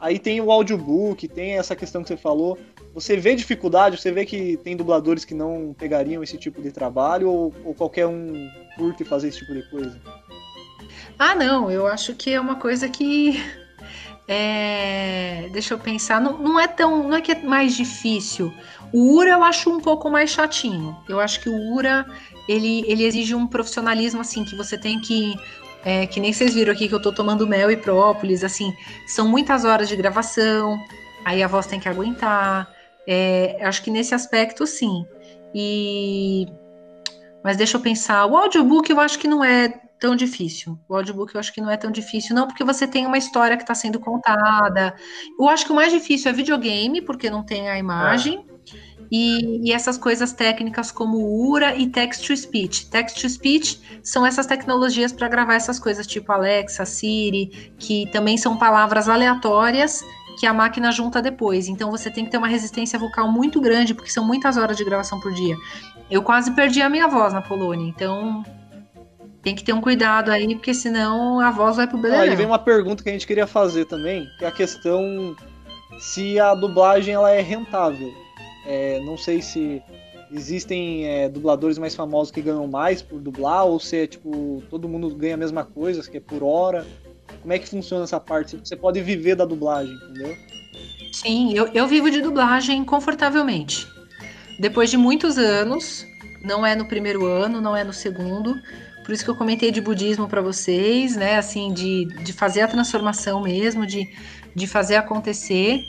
[0.00, 2.58] Aí tem o audiobook, tem essa questão que você falou.
[2.94, 7.28] Você vê dificuldade, você vê que tem dubladores que não pegariam esse tipo de trabalho
[7.28, 10.00] ou, ou qualquer um curte fazer esse tipo de coisa?
[11.18, 13.42] Ah, não, eu acho que é uma coisa que.
[14.30, 17.08] É, deixa eu pensar, não, não, é tão.
[17.08, 18.52] Não é que é mais difícil.
[18.92, 20.94] O URA eu acho um pouco mais chatinho.
[21.08, 22.06] Eu acho que o URA
[22.46, 25.34] ele, ele exige um profissionalismo assim, que você tem que.
[25.82, 28.74] É, que nem vocês viram aqui que eu tô tomando mel e própolis, assim,
[29.06, 30.76] são muitas horas de gravação,
[31.24, 32.68] aí a voz tem que aguentar.
[33.06, 35.06] É, acho que nesse aspecto, sim.
[35.54, 36.46] E.
[37.42, 40.78] Mas deixa eu pensar, o audiobook eu acho que não é tão difícil.
[40.88, 43.56] O audiobook eu acho que não é tão difícil, não, porque você tem uma história
[43.56, 44.94] que está sendo contada.
[45.38, 48.44] Eu acho que o mais difícil é videogame, porque não tem a imagem.
[48.54, 48.58] É.
[49.10, 51.16] E, e, essas coisas técnicas como
[51.50, 52.90] URA e text to speech.
[52.90, 58.36] Text to speech são essas tecnologias para gravar essas coisas tipo Alexa, Siri, que também
[58.36, 60.04] são palavras aleatórias
[60.38, 61.68] que a máquina junta depois.
[61.68, 64.84] Então você tem que ter uma resistência vocal muito grande, porque são muitas horas de
[64.84, 65.56] gravação por dia.
[66.10, 68.44] Eu quase perdi a minha voz na Polônia, então
[69.42, 72.30] tem que ter um cuidado aí, porque senão a voz vai pro beleléu.
[72.30, 75.36] Aí vem uma pergunta que a gente queria fazer também, que é a questão
[75.98, 78.12] se a dublagem ela é rentável.
[78.66, 79.82] É, não sei se
[80.30, 84.88] existem é, dubladores mais famosos que ganham mais por dublar, ou se é tipo, todo
[84.88, 86.86] mundo ganha a mesma coisa, que é por hora.
[87.40, 88.56] Como é que funciona essa parte?
[88.56, 90.36] Você pode viver da dublagem, entendeu?
[91.12, 93.86] Sim, eu, eu vivo de dublagem confortavelmente.
[94.58, 96.04] Depois de muitos anos,
[96.42, 98.54] não é no primeiro ano, não é no segundo,
[99.08, 101.38] por isso que eu comentei de budismo para vocês, né?
[101.38, 104.06] Assim, de, de fazer a transformação mesmo, de,
[104.54, 105.82] de fazer acontecer.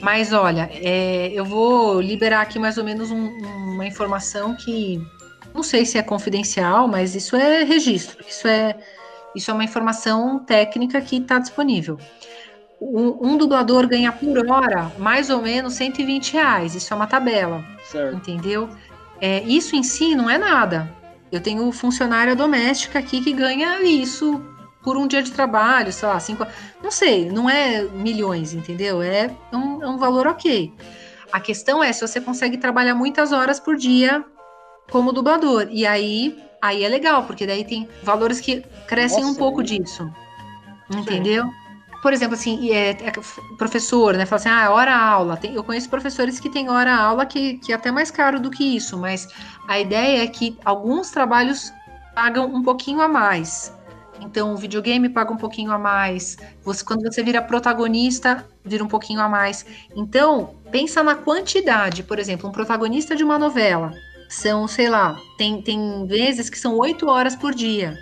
[0.00, 3.26] Mas olha, é, eu vou liberar aqui mais ou menos um,
[3.72, 5.04] uma informação que
[5.52, 8.78] não sei se é confidencial, mas isso é registro, isso é,
[9.34, 11.98] isso é uma informação técnica que está disponível.
[12.80, 17.64] Um, um, dublador ganha por hora mais ou menos 120 reais, isso é uma tabela,
[17.82, 18.14] certo.
[18.14, 18.68] entendeu?
[19.20, 20.88] É, isso em si não é nada,
[21.30, 24.40] eu tenho funcionária doméstica aqui que ganha isso
[24.82, 26.46] por um dia de trabalho, sei lá, cinco.
[26.82, 29.02] Não sei, não é milhões, entendeu?
[29.02, 30.72] É um, é um valor ok.
[31.30, 34.24] A questão é se você consegue trabalhar muitas horas por dia
[34.90, 35.68] como dublador.
[35.70, 39.64] E aí, aí é legal, porque daí tem valores que crescem Nossa, um pouco é.
[39.64, 40.10] disso.
[40.90, 41.44] Entendeu?
[41.44, 41.67] Sim
[42.02, 43.12] por exemplo, assim, é, é,
[43.56, 44.24] professor, né?
[44.24, 45.38] Fala assim, ah, hora-aula.
[45.42, 48.96] Eu conheço professores que têm hora-aula que, que é até mais caro do que isso,
[48.96, 49.28] mas
[49.66, 51.72] a ideia é que alguns trabalhos
[52.14, 53.72] pagam um pouquinho a mais.
[54.20, 56.36] Então, o videogame paga um pouquinho a mais.
[56.64, 59.64] Você, quando você vira protagonista, vira um pouquinho a mais.
[59.94, 62.02] Então, pensa na quantidade.
[62.02, 63.92] Por exemplo, um protagonista de uma novela
[64.28, 67.96] são, sei lá, tem, tem vezes que são oito horas por dia.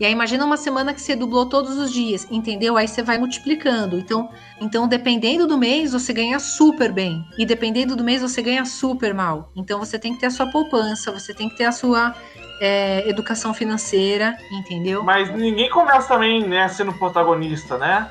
[0.00, 2.76] E aí imagina uma semana que você dublou todos os dias, entendeu?
[2.76, 3.98] Aí você vai multiplicando.
[3.98, 4.30] Então,
[4.60, 7.24] então dependendo do mês, você ganha super bem.
[7.36, 9.50] E dependendo do mês, você ganha super mal.
[9.56, 12.14] Então você tem que ter a sua poupança, você tem que ter a sua
[12.60, 15.02] é, educação financeira, entendeu?
[15.02, 18.10] Mas ninguém começa também, né, sendo protagonista, né?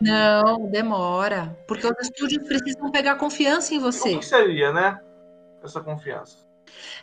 [0.00, 1.56] Não, demora.
[1.66, 4.14] Porque os estúdios precisam pegar confiança em você.
[4.14, 4.98] O que seria, né?
[5.62, 6.47] Essa confiança.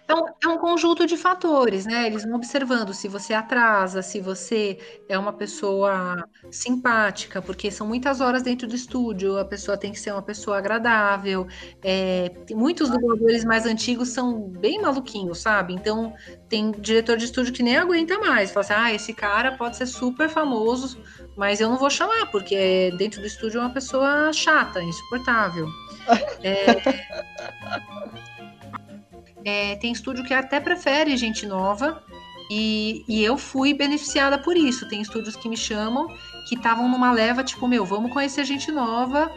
[0.08, 2.06] É um, é um conjunto de fatores, né?
[2.06, 4.78] Eles vão observando se você atrasa, se você
[5.10, 10.00] é uma pessoa simpática, porque são muitas horas dentro do estúdio, a pessoa tem que
[10.00, 11.48] ser uma pessoa agradável.
[11.84, 15.74] É, muitos dubladores mais antigos são bem maluquinhos, sabe?
[15.74, 16.14] Então,
[16.48, 18.52] tem diretor de estúdio que nem aguenta mais.
[18.52, 21.02] Fala assim, ah, esse cara pode ser super famoso,
[21.36, 25.68] mas eu não vou chamar, porque dentro do estúdio é uma pessoa chata, insuportável.
[26.44, 26.68] É,
[29.46, 32.04] é, tem estúdio que até prefere gente nova,
[32.50, 34.88] e, e, eu fui beneficiada por isso.
[34.88, 36.08] Tem estúdios que me chamam
[36.48, 39.32] que estavam numa leva, tipo, meu, vamos conhecer gente nova.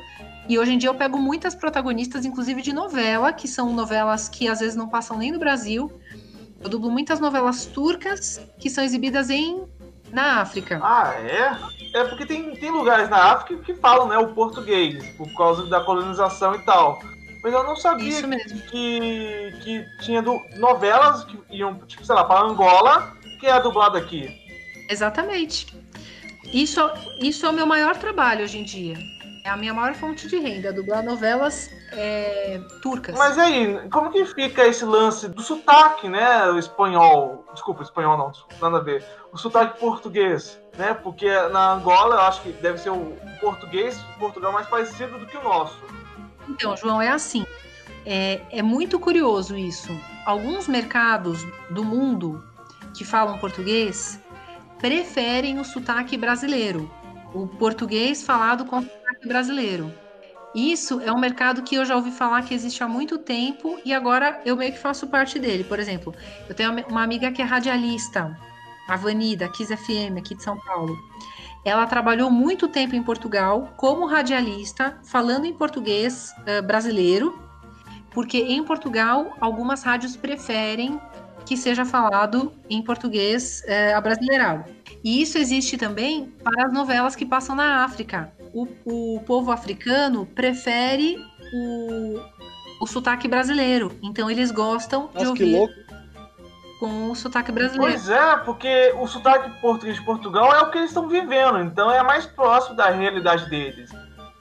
[0.47, 4.47] E hoje em dia eu pego muitas protagonistas, inclusive de novela, que são novelas que
[4.47, 5.91] às vezes não passam nem no Brasil.
[6.61, 9.65] Eu dublo muitas novelas turcas que são exibidas em
[10.13, 10.81] na África.
[10.83, 11.57] Ah, é?
[11.95, 15.81] É porque tem, tem lugares na África que falam, né, o português, por causa da
[15.81, 16.99] colonização e tal.
[17.49, 18.23] Mas eu não sabia
[18.71, 23.97] que, que tinha do, novelas que iam, tipo, sei lá, para Angola, que é dublado
[23.97, 24.39] aqui.
[24.91, 25.75] Exatamente.
[26.53, 26.79] Isso,
[27.19, 28.99] isso é o meu maior trabalho hoje em dia.
[29.47, 33.17] É a minha maior fonte de renda, dublar novelas é, turcas.
[33.17, 36.51] Mas aí, como que fica esse lance do sotaque, né?
[36.51, 37.47] O espanhol.
[37.55, 38.31] Desculpa, espanhol não,
[38.61, 39.03] nada a ver.
[39.33, 40.93] O sotaque português, né?
[40.93, 45.25] Porque na Angola eu acho que deve ser o português, o Portugal mais parecido do
[45.25, 45.79] que o nosso.
[46.49, 47.45] Então, João, é assim.
[48.05, 49.89] É, é muito curioso isso.
[50.25, 52.43] Alguns mercados do mundo
[52.95, 54.21] que falam português
[54.79, 56.91] preferem o sotaque brasileiro,
[57.35, 59.93] o português falado com sotaque brasileiro.
[60.55, 63.93] Isso é um mercado que eu já ouvi falar que existe há muito tempo e
[63.93, 65.63] agora eu meio que faço parte dele.
[65.63, 66.15] Por exemplo,
[66.49, 68.37] eu tenho uma amiga que é radialista,
[68.89, 70.97] a Vani, da Kiss FM, aqui de São Paulo.
[71.69, 77.39] Ela trabalhou muito tempo em Portugal como radialista, falando em português uh, brasileiro,
[78.11, 80.99] porque em Portugal algumas rádios preferem
[81.45, 84.65] que seja falado em português uh, abrasileirado.
[85.05, 88.33] E isso existe também para as novelas que passam na África.
[88.55, 91.19] O, o povo africano prefere
[91.53, 92.19] o,
[92.81, 95.88] o sotaque brasileiro, então eles gostam Nossa, de que ouvir louco.
[96.79, 97.93] Com o sotaque brasileiro.
[97.93, 101.91] Pois é, porque o sotaque português de Portugal é o que eles estão vivendo, então
[101.91, 103.91] é mais próximo da realidade deles.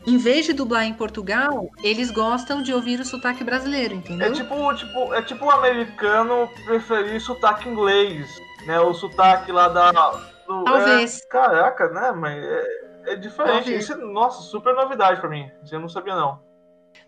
[0.05, 4.27] Em vez de dublar em Portugal, eles gostam de ouvir o sotaque brasileiro, entendeu?
[4.27, 8.29] É tipo, tipo, é tipo o americano preferir sotaque inglês,
[8.65, 8.79] né?
[8.79, 9.91] O sotaque lá da.
[9.91, 11.21] do- Talvez.
[11.21, 12.11] é- caraca, né?
[12.13, 12.63] Mas é,
[13.07, 13.53] é diferente.
[13.65, 13.83] Talvez.
[13.83, 15.49] Isso é, nossa, super novidade pra mim.
[15.69, 16.39] Eu não sabia, não.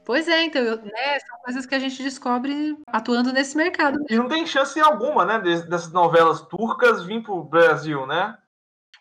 [0.06, 4.00] Pois é, então, eu- né, são coisas que a gente descobre atuando nesse mercado.
[4.10, 5.40] E não tem chance alguma, né?
[5.40, 8.38] des- Dessas novelas turcas vir pro Brasil, né?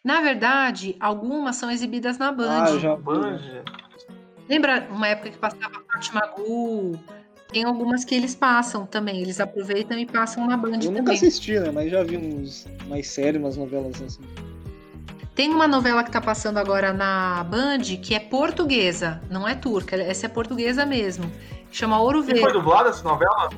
[0.04, 2.62] Na verdade, algumas são exibidas na Band.
[2.64, 3.40] Ah, eu já Band.
[4.48, 6.98] Lembra uma época que passava Fátima Gu?
[7.50, 11.14] Tem algumas que eles passam também, eles aproveitam e passam na Band Eu nunca também.
[11.14, 11.70] assisti, né?
[11.70, 14.22] Mas já vi uns mais sérios, umas novelas assim.
[15.38, 19.94] Tem uma novela que tá passando agora na Band que é portuguesa, não é turca,
[19.94, 21.30] essa é portuguesa mesmo.
[21.70, 22.52] Chama Ouro E foi Verde.
[22.54, 23.48] dublada essa novela?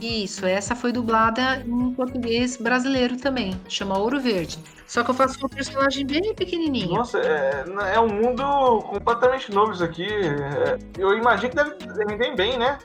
[0.00, 3.60] Isso, essa foi dublada em português brasileiro também.
[3.68, 4.60] Chama Ouro Verde.
[4.86, 6.96] Só que eu faço uma personagem bem pequenininha.
[6.96, 8.44] Nossa, é, é um mundo
[8.82, 10.06] completamente novo isso aqui.
[10.06, 12.78] É, eu imagino que deve render bem, né?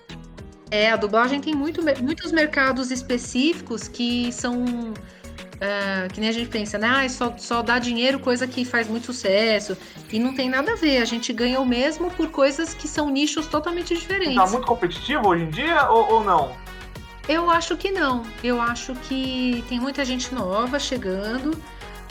[0.71, 4.65] É, a dublagem tem muito, muitos mercados específicos que são.
[5.61, 6.87] Ah, que nem a gente pensa, né?
[6.87, 9.77] Ah, só, só dá dinheiro coisa que faz muito sucesso.
[10.11, 10.97] E não tem nada a ver.
[11.01, 14.35] A gente ganha o mesmo por coisas que são nichos totalmente diferentes.
[14.35, 16.55] Tá muito competitivo hoje em dia ou, ou não?
[17.27, 18.23] Eu acho que não.
[18.43, 21.57] Eu acho que tem muita gente nova chegando,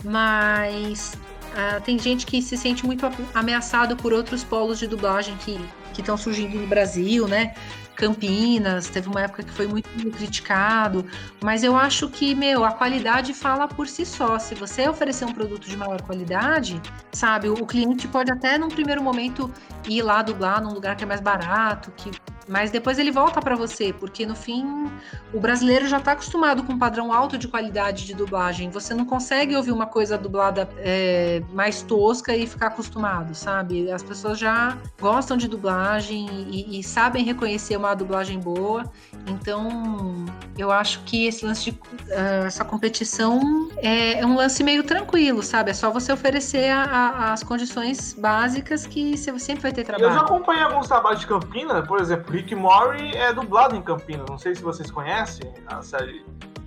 [0.02, 1.16] mas
[1.56, 5.60] ah, tem gente que se sente muito ameaçado por outros polos de dublagem que
[6.00, 7.54] estão surgindo no Brasil, né?
[7.94, 11.06] Campinas, teve uma época que foi muito criticado,
[11.42, 14.38] mas eu acho que, meu, a qualidade fala por si só.
[14.38, 16.80] Se você oferecer um produto de maior qualidade,
[17.12, 19.50] sabe, o cliente pode até num primeiro momento
[19.88, 22.10] ir lá dublar num lugar que é mais barato, que
[22.48, 24.90] mas depois ele volta para você, porque no fim
[25.32, 28.70] o brasileiro já está acostumado com um padrão alto de qualidade de dublagem.
[28.70, 33.90] Você não consegue ouvir uma coisa dublada é, mais tosca e ficar acostumado, sabe?
[33.90, 38.84] As pessoas já gostam de dublagem e, e sabem reconhecer uma dublagem boa.
[39.26, 40.24] Então
[40.56, 45.42] eu acho que esse lance de uh, essa competição é, é, um lance meio tranquilo,
[45.42, 45.70] sabe?
[45.70, 50.10] É só você oferecer a, a, as condições básicas que você sempre vai ter trabalho.
[50.10, 54.26] Eu já acompanhei alguns trabalhos de Campinas, por exemplo, Rick Mori é dublado em Campinas.
[54.28, 56.24] Não sei se vocês conhecem a série.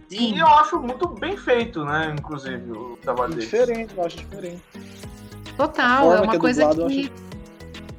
[0.08, 0.36] Sim.
[0.36, 2.16] E eu acho muito bem feito, né?
[2.18, 3.42] Inclusive, o trabalho dele.
[3.46, 4.62] Diferente, eu acho diferente.
[5.58, 7.12] Total, é uma que é coisa dublado, que,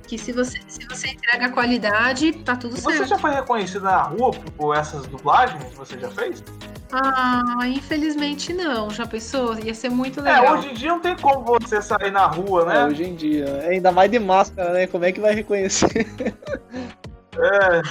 [0.06, 2.98] que se você, se você entrega qualidade, tá tudo você certo.
[3.00, 6.42] Você já foi reconhecido na rua por essas dublagens que você já fez?
[6.90, 8.88] Ah, infelizmente não.
[8.88, 9.58] Já pensou?
[9.58, 10.54] Ia ser muito É, legal.
[10.56, 12.80] hoje em dia não tem como você sair na rua, né?
[12.80, 13.44] É, hoje em dia.
[13.44, 14.86] É, ainda mais de máscara, né?
[14.86, 16.06] Como é que vai reconhecer?
[17.38, 17.82] É.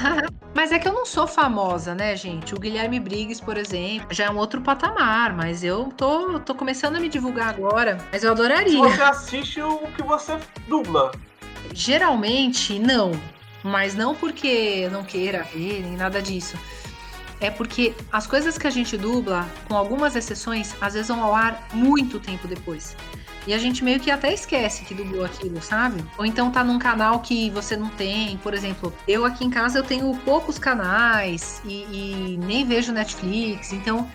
[0.54, 2.54] mas é que eu não sou famosa, né, gente?
[2.54, 6.98] O Guilherme Briggs, por exemplo, já é um outro patamar, mas eu tô, tô começando
[6.98, 8.78] a me divulgar agora, mas eu adoraria.
[8.78, 10.38] Você assiste o que você
[10.68, 11.12] dubla.
[11.74, 13.12] Geralmente, não.
[13.64, 16.58] Mas não porque eu não queira ver, nem nada disso.
[17.40, 21.36] É porque as coisas que a gente dubla, com algumas exceções, às vezes vão ao
[21.36, 22.96] ar muito tempo depois.
[23.48, 26.04] E a gente meio que até esquece que dublou aquilo, sabe?
[26.18, 28.36] Ou então tá num canal que você não tem.
[28.38, 33.72] Por exemplo, eu aqui em casa eu tenho poucos canais e, e nem vejo Netflix.
[33.72, 34.06] Então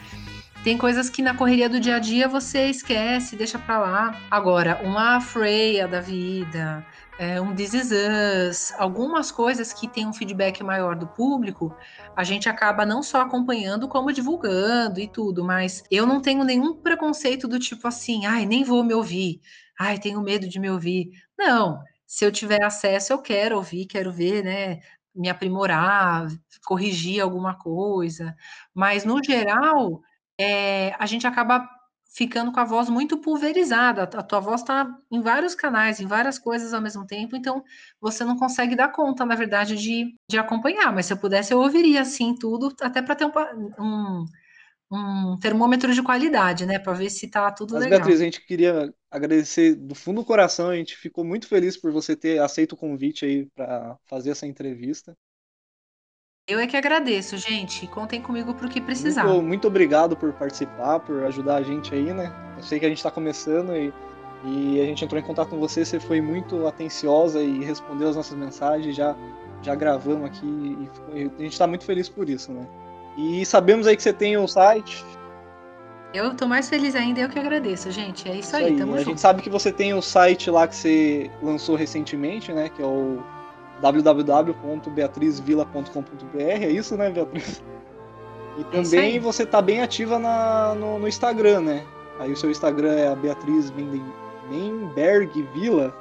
[0.64, 4.20] tem coisas que na correria do dia a dia você esquece, deixa pra lá.
[4.30, 6.86] Agora, uma Freya da vida,
[7.18, 11.74] é, um This Is Us, algumas coisas que tem um feedback maior do público,
[12.14, 16.74] a gente acaba não só acompanhando, como divulgando e tudo, mas eu não tenho nenhum
[16.74, 19.40] preconceito do tipo assim, ai, nem vou me ouvir,
[19.78, 21.10] ai, tenho medo de me ouvir.
[21.36, 24.78] Não, se eu tiver acesso, eu quero ouvir, quero ver, né?
[25.14, 26.26] me aprimorar,
[26.64, 28.34] corrigir alguma coisa,
[28.74, 30.00] mas no geral,
[30.38, 31.68] é, a gente acaba
[32.14, 34.02] ficando com a voz muito pulverizada.
[34.02, 37.64] A tua voz está em vários canais, em várias coisas ao mesmo tempo, então
[38.00, 40.92] você não consegue dar conta, na verdade, de, de acompanhar.
[40.92, 43.32] Mas se eu pudesse, eu ouviria assim tudo, até para ter um,
[43.78, 44.26] um,
[44.92, 46.78] um, termômetro de qualidade, né?
[46.78, 48.00] Para ver se tá tudo Mas, legal.
[48.00, 51.90] Beatriz, a gente queria agradecer do fundo do coração, a gente ficou muito feliz por
[51.90, 55.16] você ter aceito o convite aí para fazer essa entrevista.
[56.52, 57.86] Eu é que agradeço, gente.
[57.86, 59.24] Contem comigo para o que precisar.
[59.24, 62.30] Muito, muito, obrigado por participar, por ajudar a gente aí, né?
[62.58, 63.90] Eu sei que a gente está começando e,
[64.44, 68.16] e a gente entrou em contato com você, você foi muito atenciosa e respondeu as
[68.16, 69.16] nossas mensagens, já,
[69.62, 70.46] já gravamos aqui
[71.14, 72.66] e, a gente está muito feliz por isso, né?
[73.16, 75.02] E sabemos aí que você tem o um site.
[76.12, 78.28] Eu tô mais feliz ainda, eu que agradeço, gente.
[78.28, 79.08] É isso, isso aí, aí, tamo a junto.
[79.08, 82.68] gente sabe que você tem o site lá que você lançou recentemente, né?
[82.68, 83.22] Que é o
[83.82, 87.62] www.beatrizvila.com.br, é isso, né, Beatriz?
[88.56, 91.84] E É também você tá bem ativa na, no, no, Instagram, né?
[92.18, 93.72] Aí o seu Instagram é a Beatriz
[94.50, 95.94] Menberg Vila.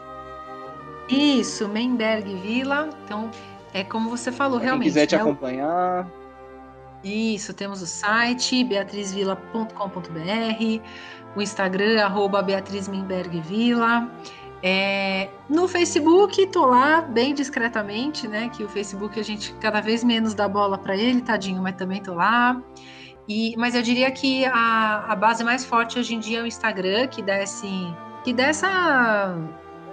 [1.09, 2.89] Isso, Menberg Vila.
[3.03, 3.29] Então,
[3.73, 4.85] é como você falou, pra realmente.
[4.85, 5.21] Quem quiser te né?
[5.21, 6.07] acompanhar.
[7.03, 10.81] Isso, temos o site beatrizvila.com.br,
[11.35, 14.07] o Instagram, arroba Beatriz Menberg Vila.
[14.63, 18.49] É, no Facebook, tô lá bem discretamente, né?
[18.49, 22.01] Que o Facebook a gente cada vez menos dá bola para ele, tadinho, mas também
[22.01, 22.61] tô lá.
[23.27, 26.45] E, mas eu diria que a, a base mais forte hoje em dia é o
[26.45, 27.35] Instagram, que dá,
[28.23, 29.35] que dá essa,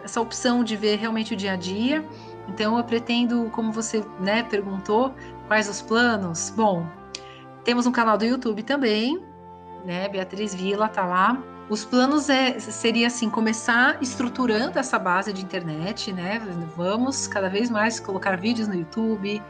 [0.04, 2.04] essa opção de ver realmente o dia a dia.
[2.48, 5.14] Então eu pretendo, como você né, perguntou,
[5.46, 6.52] quais os planos?
[6.54, 6.86] Bom,
[7.64, 9.22] temos um canal do YouTube também,
[9.84, 10.08] né?
[10.08, 11.42] Beatriz Vila tá lá.
[11.70, 16.40] Os planos é, seria assim, começar estruturando essa base de internet, né?
[16.74, 19.42] Vamos cada vez mais colocar vídeos no YouTube,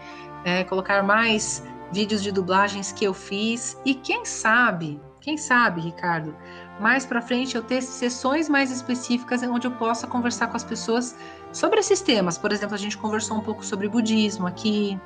[0.44, 1.62] é, colocar mais
[1.92, 6.34] vídeos de dublagens que eu fiz e quem sabe, quem sabe, Ricardo,
[6.80, 11.16] mais para frente eu ter sessões mais específicas onde eu possa conversar com as pessoas
[11.52, 12.36] sobre esses temas.
[12.36, 14.98] Por exemplo, a gente conversou um pouco sobre budismo aqui.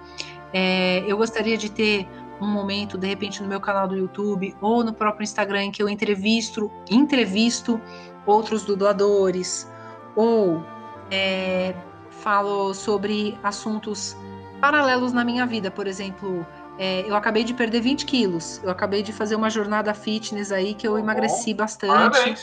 [0.52, 2.06] É, eu gostaria de ter
[2.42, 5.82] um momento, de repente, no meu canal do YouTube ou no próprio Instagram, em que
[5.82, 7.80] eu entrevisto, entrevisto
[8.26, 9.70] outros dubladores,
[10.16, 10.62] ou
[11.10, 11.74] é,
[12.10, 14.16] falo sobre assuntos
[14.60, 15.70] paralelos na minha vida.
[15.70, 16.46] Por exemplo,
[16.78, 20.74] é, eu acabei de perder 20 quilos, eu acabei de fazer uma jornada fitness aí
[20.74, 22.36] que eu emagreci bastante.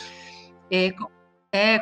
[0.70, 0.94] É,
[1.52, 1.80] é,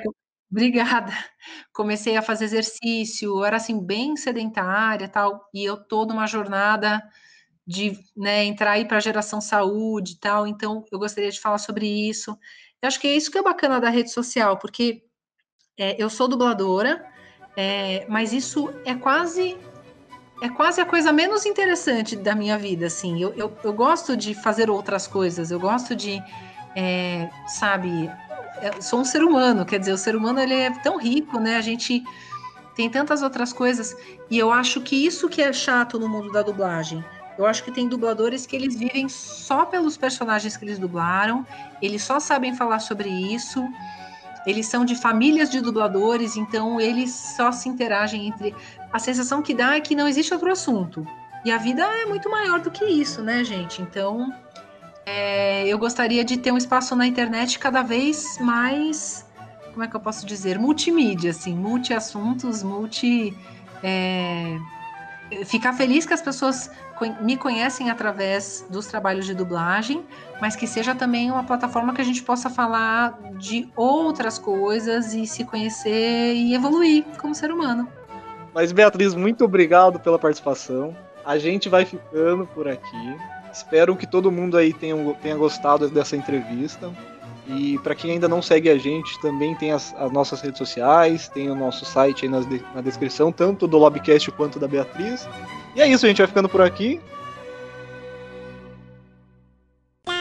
[0.51, 1.12] Obrigada.
[1.73, 7.03] Comecei a fazer exercício, eu era assim bem sedentária, tal, e eu tô numa jornada
[7.69, 11.59] de né, entrar aí para a geração saúde e tal, então eu gostaria de falar
[11.59, 12.31] sobre isso.
[12.81, 15.03] Eu acho que é isso que é bacana da rede social, porque
[15.77, 17.05] é, eu sou dubladora,
[17.55, 19.59] é, mas isso é quase
[20.41, 23.21] é quase a coisa menos interessante da minha vida, assim.
[23.21, 26.23] Eu, eu, eu gosto de fazer outras coisas, eu gosto de,
[26.75, 28.11] é, sabe,
[28.62, 31.57] eu sou um ser humano, quer dizer, o ser humano ele é tão rico, né?
[31.57, 32.03] A gente
[32.75, 33.95] tem tantas outras coisas,
[34.31, 37.05] e eu acho que isso que é chato no mundo da dublagem
[37.39, 41.47] eu acho que tem dubladores que eles vivem só pelos personagens que eles dublaram,
[41.80, 43.64] eles só sabem falar sobre isso,
[44.45, 48.55] eles são de famílias de dubladores, então eles só se interagem entre.
[48.93, 51.07] A sensação que dá é que não existe outro assunto.
[51.45, 53.80] E a vida é muito maior do que isso, né, gente?
[53.82, 54.32] Então,
[55.07, 59.24] é, eu gostaria de ter um espaço na internet cada vez mais.
[59.72, 60.59] Como é que eu posso dizer?
[60.59, 63.36] Multimídia, assim, multi-assuntos, multi.
[63.82, 64.59] É,
[65.45, 66.70] ficar feliz que as pessoas
[67.20, 70.05] me conhecem através dos trabalhos de dublagem,
[70.41, 75.26] mas que seja também uma plataforma que a gente possa falar de outras coisas e
[75.26, 77.89] se conhecer e evoluir como ser humano.
[78.55, 80.97] Mas Beatriz, muito obrigado pela participação.
[81.24, 83.16] A gente vai ficando por aqui.
[83.53, 86.91] Espero que todo mundo aí tenha, tenha gostado dessa entrevista.
[87.49, 91.29] E para quem ainda não segue a gente, também tem as, as, nossas redes sociais,
[91.29, 92.41] tem o nosso site aí na,
[92.75, 95.27] na descrição, tanto do Lobcast quanto da Beatriz.
[95.75, 97.01] E é isso, a gente vai ficando por aqui.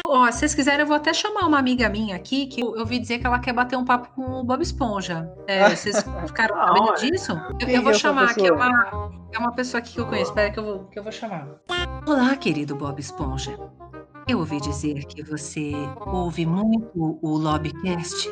[0.07, 2.79] Ó, oh, se vocês quiserem, eu vou até chamar uma amiga minha aqui, que eu,
[2.79, 5.29] ouvi dizer que ela quer bater um papo com o Bob Esponja.
[5.47, 7.33] É, vocês ficaram sabendo disso?
[7.59, 10.31] Eu, eu vou chamar aqui, é uma, é uma pessoa aqui que eu conheço.
[10.31, 11.45] Espera que eu vou, que eu vou chamar.
[12.07, 13.59] Olá, querido Bob Esponja.
[14.27, 15.71] Eu ouvi dizer que você
[16.05, 18.29] ouve muito o Lobcast.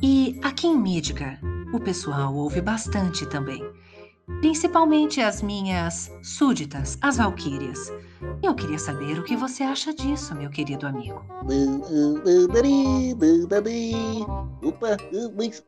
[0.00, 1.40] E aqui em Midgar,
[1.72, 3.60] o pessoal ouve bastante também.
[4.40, 7.92] Principalmente as minhas súditas, as valquírias.
[8.44, 11.20] Eu queria saber o que você acha disso, meu querido amigo.
[14.62, 14.96] Opa,
[15.36, 15.64] mas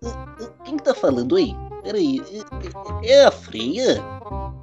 [0.65, 1.53] quem tá falando aí?
[1.83, 2.23] Peraí,
[3.03, 4.01] é a Freia?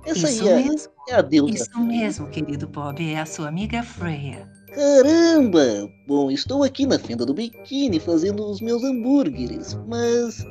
[0.06, 0.92] Essa Isso aí é, mesmo.
[1.10, 1.54] é a deusa.
[1.56, 4.63] Isso mesmo, querido Bob, é a sua amiga Freya.
[4.74, 5.92] Caramba!
[6.08, 10.44] Bom, estou aqui na fenda do biquíni fazendo os meus hambúrgueres, mas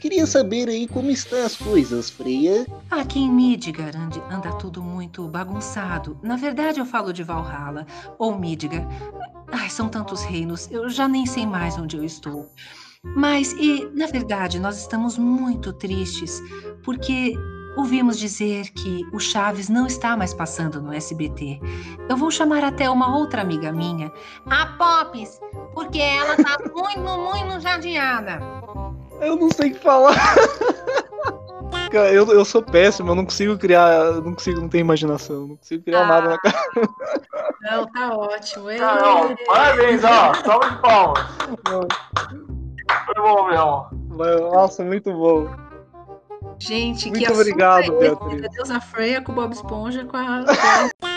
[0.00, 2.66] queria saber aí como estão as coisas, Freya.
[2.90, 3.94] Aqui em Midgar
[4.30, 6.18] anda tudo muito bagunçado.
[6.22, 7.86] Na verdade, eu falo de Valhalla
[8.18, 8.86] ou Midgar.
[9.50, 12.50] Ai, são tantos reinos, eu já nem sei mais onde eu estou.
[13.02, 16.40] Mas, e, na verdade, nós estamos muito tristes
[16.84, 17.34] porque
[17.76, 21.60] ouvimos dizer que o Chaves não está mais passando no SBT.
[22.08, 24.10] Eu vou chamar até uma outra amiga minha,
[24.48, 25.40] a Pops,
[25.74, 28.40] porque ela tá muito, muito jadeada.
[29.20, 30.14] Eu não sei o que falar.
[31.92, 35.56] Eu, eu sou péssimo, eu não consigo criar, eu não consigo, não tenho imaginação, não
[35.56, 36.06] consigo criar Ah.
[36.06, 36.62] nada na cara.
[37.62, 38.70] Não, tá ótimo.
[38.70, 40.34] Ei, Ah, ó, parabéns, ó.
[40.34, 41.26] Salve de palmas.
[43.06, 43.14] Foi
[43.56, 43.88] bom.
[44.16, 45.48] Mas, Nossa, muito bom.
[46.60, 47.90] Gente, que Muito assunto obrigado, é?
[48.38, 48.70] Beatriz.
[48.70, 50.44] A Freya com o Bob Esponja com a-